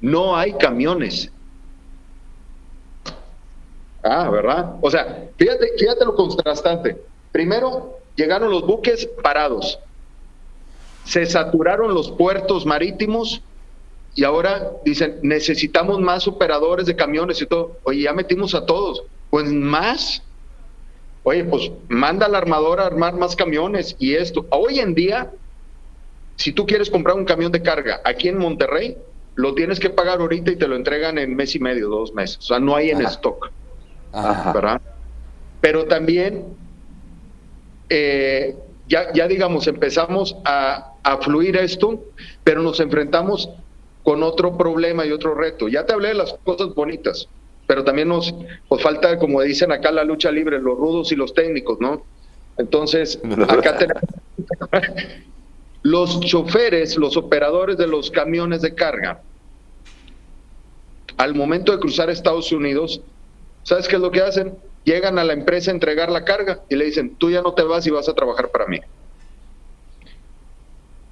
[0.00, 1.30] No hay camiones.
[4.02, 4.76] Ah, ¿verdad?
[4.80, 6.96] O sea, fíjate, fíjate lo contrastante.
[7.32, 9.78] Primero, llegaron los buques parados.
[11.04, 13.42] Se saturaron los puertos marítimos
[14.14, 17.76] y ahora dicen, necesitamos más operadores de camiones y todo.
[17.84, 19.02] Oye, ya metimos a todos.
[19.30, 20.22] Pues más.
[21.22, 24.46] Oye, pues manda la armadora a armar más camiones y esto.
[24.50, 25.30] Hoy en día,
[26.36, 28.96] si tú quieres comprar un camión de carga aquí en Monterrey,
[29.34, 32.38] lo tienes que pagar ahorita y te lo entregan en mes y medio, dos meses.
[32.38, 33.50] O sea, no hay en stock.
[34.12, 34.80] ¿Verdad?
[35.60, 36.44] Pero también,
[37.88, 38.56] eh,
[38.88, 42.04] ya, ya digamos, empezamos a, a fluir esto,
[42.44, 43.50] pero nos enfrentamos
[44.02, 45.68] con otro problema y otro reto.
[45.68, 47.28] Ya te hablé de las cosas bonitas,
[47.66, 48.34] pero también nos
[48.68, 52.02] pues falta, como dicen acá, la lucha libre, los rudos y los técnicos, ¿no?
[52.58, 54.02] Entonces, acá tenemos
[55.82, 59.22] Los choferes, los operadores de los camiones de carga,
[61.16, 63.02] al momento de cruzar Estados Unidos,
[63.62, 64.54] ¿sabes qué es lo que hacen?
[64.84, 67.62] Llegan a la empresa a entregar la carga y le dicen, tú ya no te
[67.62, 68.80] vas y vas a trabajar para mí.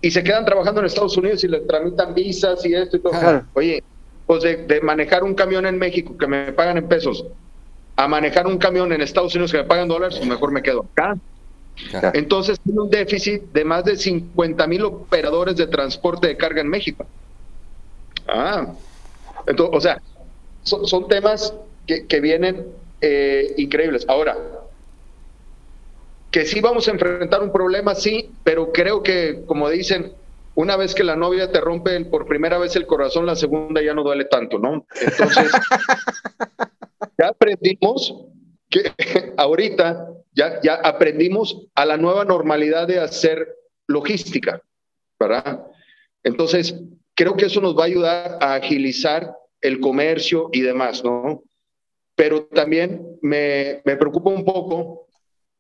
[0.01, 3.45] Y se quedan trabajando en Estados Unidos y les tramitan visas y esto y todo.
[3.55, 3.83] Oye,
[4.27, 7.25] pues de, manejar un camión en México que me pagan en pesos
[7.97, 10.87] a manejar un camión en Estados Unidos que me pagan dólares, pues mejor me quedo
[10.93, 11.17] acá.
[12.13, 16.69] Entonces, tiene un déficit de más de 50 mil operadores de transporte de carga en
[16.69, 17.07] México.
[18.27, 18.75] Ah,
[19.47, 20.03] entonces, o sea,
[20.63, 21.55] son, temas
[21.87, 22.67] que, vienen
[23.01, 24.05] eh, increíbles.
[24.09, 24.37] Ahora,
[26.31, 30.13] que sí vamos a enfrentar un problema, sí, pero creo que, como dicen,
[30.55, 33.95] una vez que la novia te rompe por primera vez el corazón, la segunda ya
[33.95, 34.85] no duele tanto, ¿no?
[35.01, 35.51] Entonces,
[37.19, 38.15] ya aprendimos
[38.69, 38.93] que
[39.37, 43.57] ahorita ya, ya aprendimos a la nueva normalidad de hacer
[43.87, 44.63] logística,
[45.19, 45.67] ¿verdad?
[46.23, 46.75] Entonces,
[47.15, 51.43] creo que eso nos va a ayudar a agilizar el comercio y demás, ¿no?
[52.15, 55.09] Pero también me, me preocupa un poco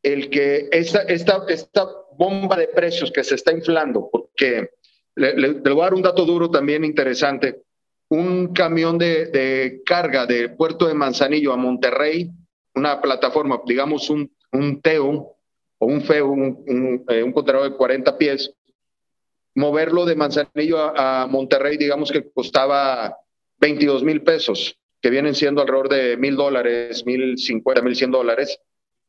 [0.03, 1.87] el que esta, esta, esta
[2.17, 4.71] bomba de precios que se está inflando, porque
[5.15, 7.63] le, le, voy a dar un dato duro también interesante.
[8.11, 12.31] Un camión de, de carga de Puerto de Manzanillo a Monterrey,
[12.79, 15.37] una plataforma, digamos un, un TEO
[15.79, 18.53] o un FEO, un, un, eh, un contenedor de 40 pies,
[19.55, 23.17] moverlo de Manzanillo a, a, Monterrey, digamos que costaba
[23.59, 28.61] 22 mil pesos, que vienen siendo alrededor de mil dólares, mil cincuenta, mil cien dólares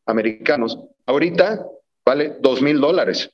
[0.06, 0.78] americanos.
[1.06, 1.66] Ahorita
[2.06, 3.32] vale dos mil dólares.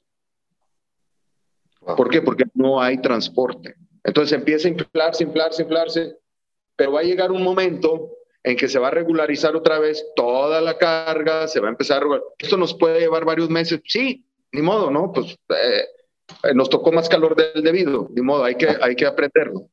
[1.79, 2.21] ¿Por qué?
[2.21, 3.75] Porque no hay transporte.
[4.03, 6.17] Entonces empieza a inflarse, inflarse, inflarse,
[6.75, 8.11] pero va a llegar un momento
[8.45, 12.03] en que se va a regularizar otra vez toda la carga, se va a empezar
[12.03, 15.11] a Esto nos puede llevar varios meses, sí, ni modo, ¿no?
[15.11, 19.67] Pues eh, nos tocó más calor del debido, ni modo, hay que, hay que aprenderlo.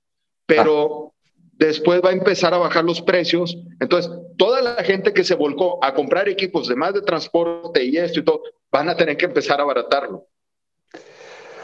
[0.46, 1.12] Pero
[1.52, 3.58] después va a empezar a bajar los precios.
[3.78, 7.98] Entonces, toda la gente que se volcó a comprar equipos de más de transporte y
[7.98, 10.28] esto y todo, van a tener que empezar a abaratarlo.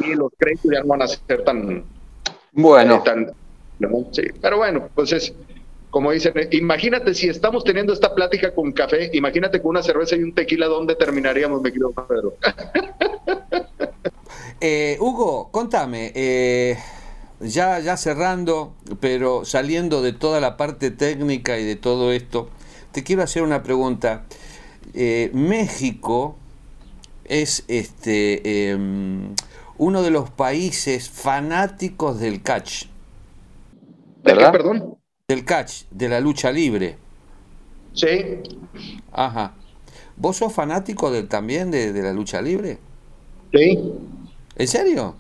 [0.01, 1.87] Y los créditos ya no van a ser tan...
[2.53, 3.03] Bueno.
[3.07, 3.27] Eh,
[4.13, 5.35] sí, pero bueno, pues es,
[5.91, 10.23] como dicen, imagínate si estamos teniendo esta plática con café, imagínate con una cerveza y
[10.23, 12.37] un tequila, ¿dónde terminaríamos, me querido Pedro?
[14.61, 16.77] eh, Hugo, contame, eh,
[17.41, 22.51] ya, ya cerrando, pero saliendo de toda la parte técnica y de todo esto,
[22.93, 24.25] te quiero hacer una pregunta.
[24.95, 26.37] Eh, México
[27.25, 28.79] es este eh,
[29.77, 32.87] uno de los países fanáticos del catch.
[34.23, 34.53] ¿Verdad?
[34.53, 34.98] perdón?
[35.31, 36.97] Del catch, de la lucha libre.
[37.93, 38.41] Sí.
[39.13, 39.53] Ajá.
[40.17, 42.79] ¿Vos sos fanático de, también de, de la lucha libre?
[43.53, 43.79] Sí.
[44.57, 45.17] ¿En serio?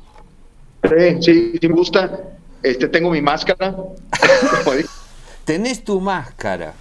[0.82, 2.20] Sí, sí, sí me gusta.
[2.62, 3.76] Este, tengo mi máscara.
[5.44, 6.72] Tenés tu máscara.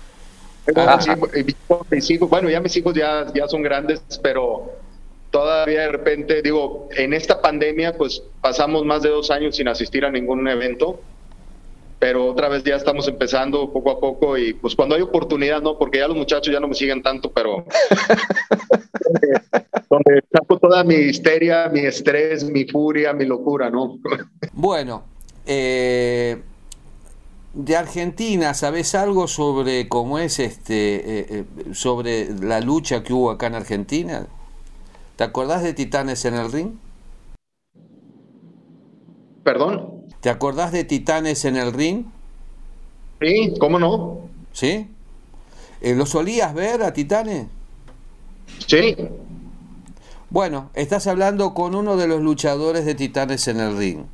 [2.30, 4.72] bueno, ya mis hijos ya, ya son grandes, pero
[5.32, 10.06] todavía de repente, digo, en esta pandemia, pues pasamos más de dos años sin asistir
[10.06, 11.02] a ningún evento,
[12.00, 15.78] pero otra vez ya estamos empezando poco a poco y pues cuando hay oportunidad, ¿no?
[15.78, 17.66] Porque ya los muchachos ya no me siguen tanto, pero
[19.90, 24.00] donde saco toda mi histeria, mi estrés, mi furia, mi locura, ¿no?
[24.54, 25.04] bueno,
[25.46, 26.42] eh,
[27.54, 33.32] de Argentina, ¿sabes algo sobre cómo es este, eh, eh, sobre la lucha que hubo
[33.32, 34.28] acá en Argentina?
[35.16, 36.74] ¿Te acordás de Titanes en el ring?
[39.44, 39.97] ¿Perdón?
[40.22, 42.06] ¿Te acordás de Titanes en el ring?
[43.22, 44.20] Sí, ¿cómo no?
[44.52, 44.88] ¿Sí?
[45.82, 47.48] ¿Lo solías ver a Titanes?
[48.66, 48.96] Sí.
[50.30, 54.06] Bueno, estás hablando con uno de los luchadores de Titanes en el ring.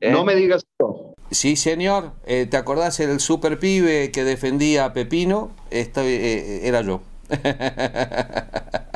[0.00, 1.14] No me digas esto.
[1.30, 2.12] Sí, señor.
[2.26, 5.50] Eh, ¿Te acordás el super pibe que defendía a Pepino?
[5.70, 7.00] Eh, era yo.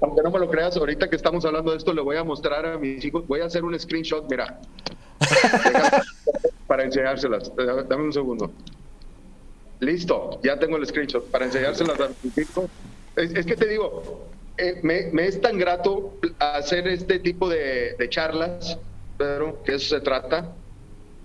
[0.00, 2.66] Aunque no me lo creas, ahorita que estamos hablando de esto, le voy a mostrar
[2.66, 4.60] a mis hijos, voy a hacer un screenshot, mira,
[6.66, 7.50] para enseñárselas.
[7.56, 8.50] Dame un segundo.
[9.80, 12.70] Listo, ya tengo el screenshot para enseñárselas a mis hijos.
[13.16, 14.26] Es, que te digo,
[14.58, 18.78] eh, me, me, es tan grato hacer este tipo de, de charlas,
[19.16, 20.54] Pedro, que eso se trata,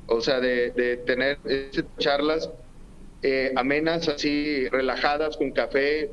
[0.08, 1.38] o sea, de, de tener
[1.98, 2.50] charlas
[3.24, 6.12] eh, amenas, así relajadas, con café,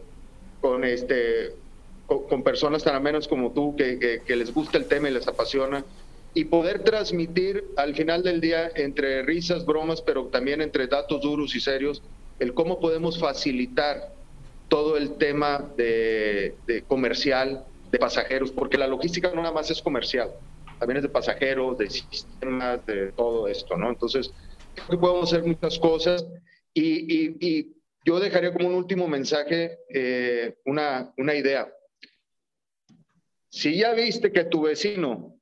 [0.60, 1.54] con este
[2.06, 5.84] con, personas tan amenas como tú que, que, les gusta el tema y les apasiona
[6.34, 11.54] y poder transmitir al final del día entre risas, bromas, pero también entre datos duros
[11.54, 12.02] y serios,
[12.40, 14.12] el cómo podemos facilitar
[14.68, 19.80] todo el tema de, de comercial, de pasajeros, porque la logística no nada más es
[19.80, 20.30] comercial,
[20.80, 23.88] aviones de pasajeros, de sistemas, de todo esto, ¿no?
[23.88, 24.32] Entonces,
[24.74, 26.26] creo que podemos hacer muchas cosas
[26.72, 27.72] y,
[28.06, 31.72] yo dejaría como un último mensaje eh, una, una idea.
[33.54, 35.38] Si ya viste que tu vecino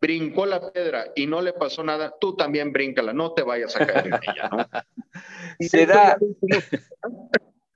[0.00, 3.84] brincó la piedra y no le pasó nada, tú también bríncala, no te vayas a
[3.84, 4.66] caer en ella, ¿no?
[5.58, 6.16] Será.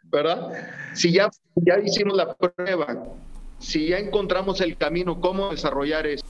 [0.05, 0.53] ¿Verdad?
[0.95, 3.05] Si ya, ya hicimos la prueba,
[3.59, 6.25] si ya encontramos el camino, cómo desarrollar eso.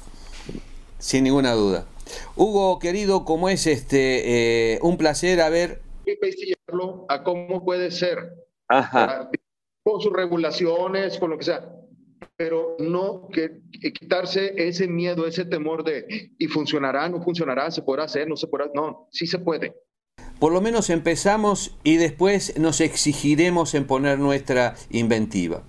[0.98, 1.84] Sin ninguna duda.
[2.36, 8.32] Hugo, querido, como es este eh, un placer haber investigarlo a cómo puede ser.
[8.68, 9.28] Ajá.
[9.82, 11.79] Con sus regulaciones, con lo que sea.
[12.36, 13.60] Pero no que,
[13.92, 18.46] quitarse ese miedo, ese temor de y funcionará, no funcionará, se podrá hacer, no se
[18.46, 18.70] podrá.
[18.74, 19.74] No, sí se puede.
[20.38, 25.64] Por lo menos empezamos y después nos exigiremos en poner nuestra inventiva.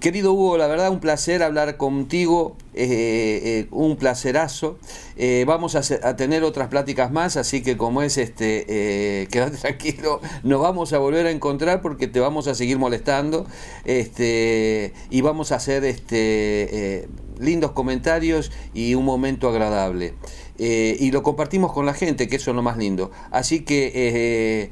[0.00, 4.78] Querido Hugo, la verdad un placer hablar contigo, eh, eh, un placerazo.
[5.16, 10.60] Eh, vamos a, tener otras pláticas más, así que como es este, quédate tranquilo, nos
[10.60, 13.46] vamos a volver a encontrar porque te vamos a seguir molestando
[13.84, 17.08] este, y vamos a hacer este,
[17.40, 20.14] lindos comentarios y un momento agradable.
[20.58, 23.10] y lo compartimos con la gente, que eso es lo más lindo.
[23.32, 24.70] Así que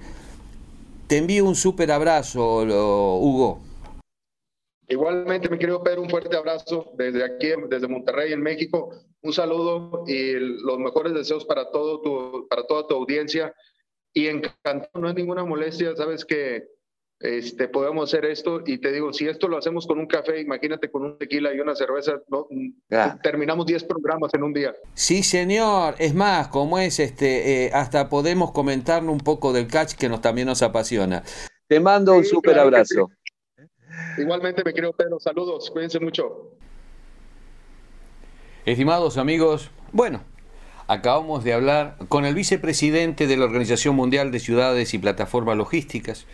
[1.08, 3.65] te envío un súper abrazo, Hugo.
[4.88, 8.90] Igualmente, mi querido Pedro, un fuerte abrazo desde aquí, desde Monterrey, en México.
[9.22, 13.52] Un saludo y los mejores deseos para, todo tu, para toda tu audiencia.
[14.12, 16.68] Y encantado, no es ninguna molestia, sabes que
[17.18, 18.62] este, podemos hacer esto.
[18.64, 21.60] Y te digo, si esto lo hacemos con un café, imagínate con un tequila y
[21.60, 22.46] una cerveza, ¿no?
[23.22, 24.74] terminamos 10 programas en un día.
[24.94, 25.96] Sí, señor.
[25.98, 30.20] Es más, como es, este, eh, hasta podemos comentarnos un poco del catch que nos,
[30.20, 31.24] también nos apasiona.
[31.66, 33.10] Te mando un súper abrazo.
[34.18, 35.20] Igualmente, me quiero Pedro.
[35.20, 36.50] Saludos, cuídense mucho.
[38.64, 40.22] Estimados amigos, bueno,
[40.88, 46.26] acabamos de hablar con el vicepresidente de la Organización Mundial de Ciudades y Plataformas Logísticas.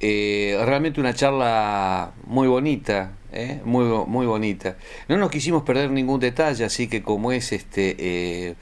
[0.00, 4.78] Eh, realmente una charla muy bonita, eh, muy, muy bonita.
[5.08, 7.96] No nos quisimos perder ningún detalle, así que como es este...
[7.98, 8.54] Eh,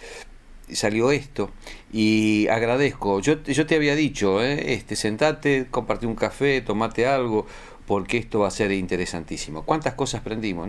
[0.72, 1.51] salió esto
[1.93, 3.20] y agradezco.
[3.20, 7.47] Yo, yo te había dicho, este, sentate, compartí un café, tomate algo,
[7.89, 9.62] porque esto va a ser interesantísimo.
[9.62, 10.68] ¿Cuántas cosas aprendimos?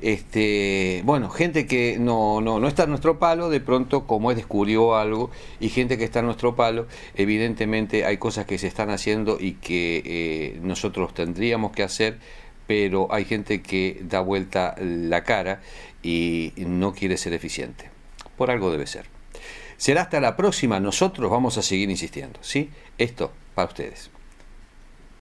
[0.00, 4.36] Este, bueno, gente que no, no, no está en nuestro palo, de pronto, como es,
[4.36, 5.30] descubrió algo,
[5.60, 9.52] y gente que está en nuestro palo, evidentemente hay cosas que se están haciendo y
[9.52, 12.18] que eh, nosotros tendríamos que hacer,
[12.66, 15.62] pero hay gente que da vuelta la cara
[16.02, 17.88] y no quiere ser eficiente.
[18.36, 19.06] Por algo debe ser.
[19.76, 22.70] Será hasta la próxima, nosotros vamos a seguir insistiendo, ¿sí?
[22.98, 24.10] Esto para ustedes.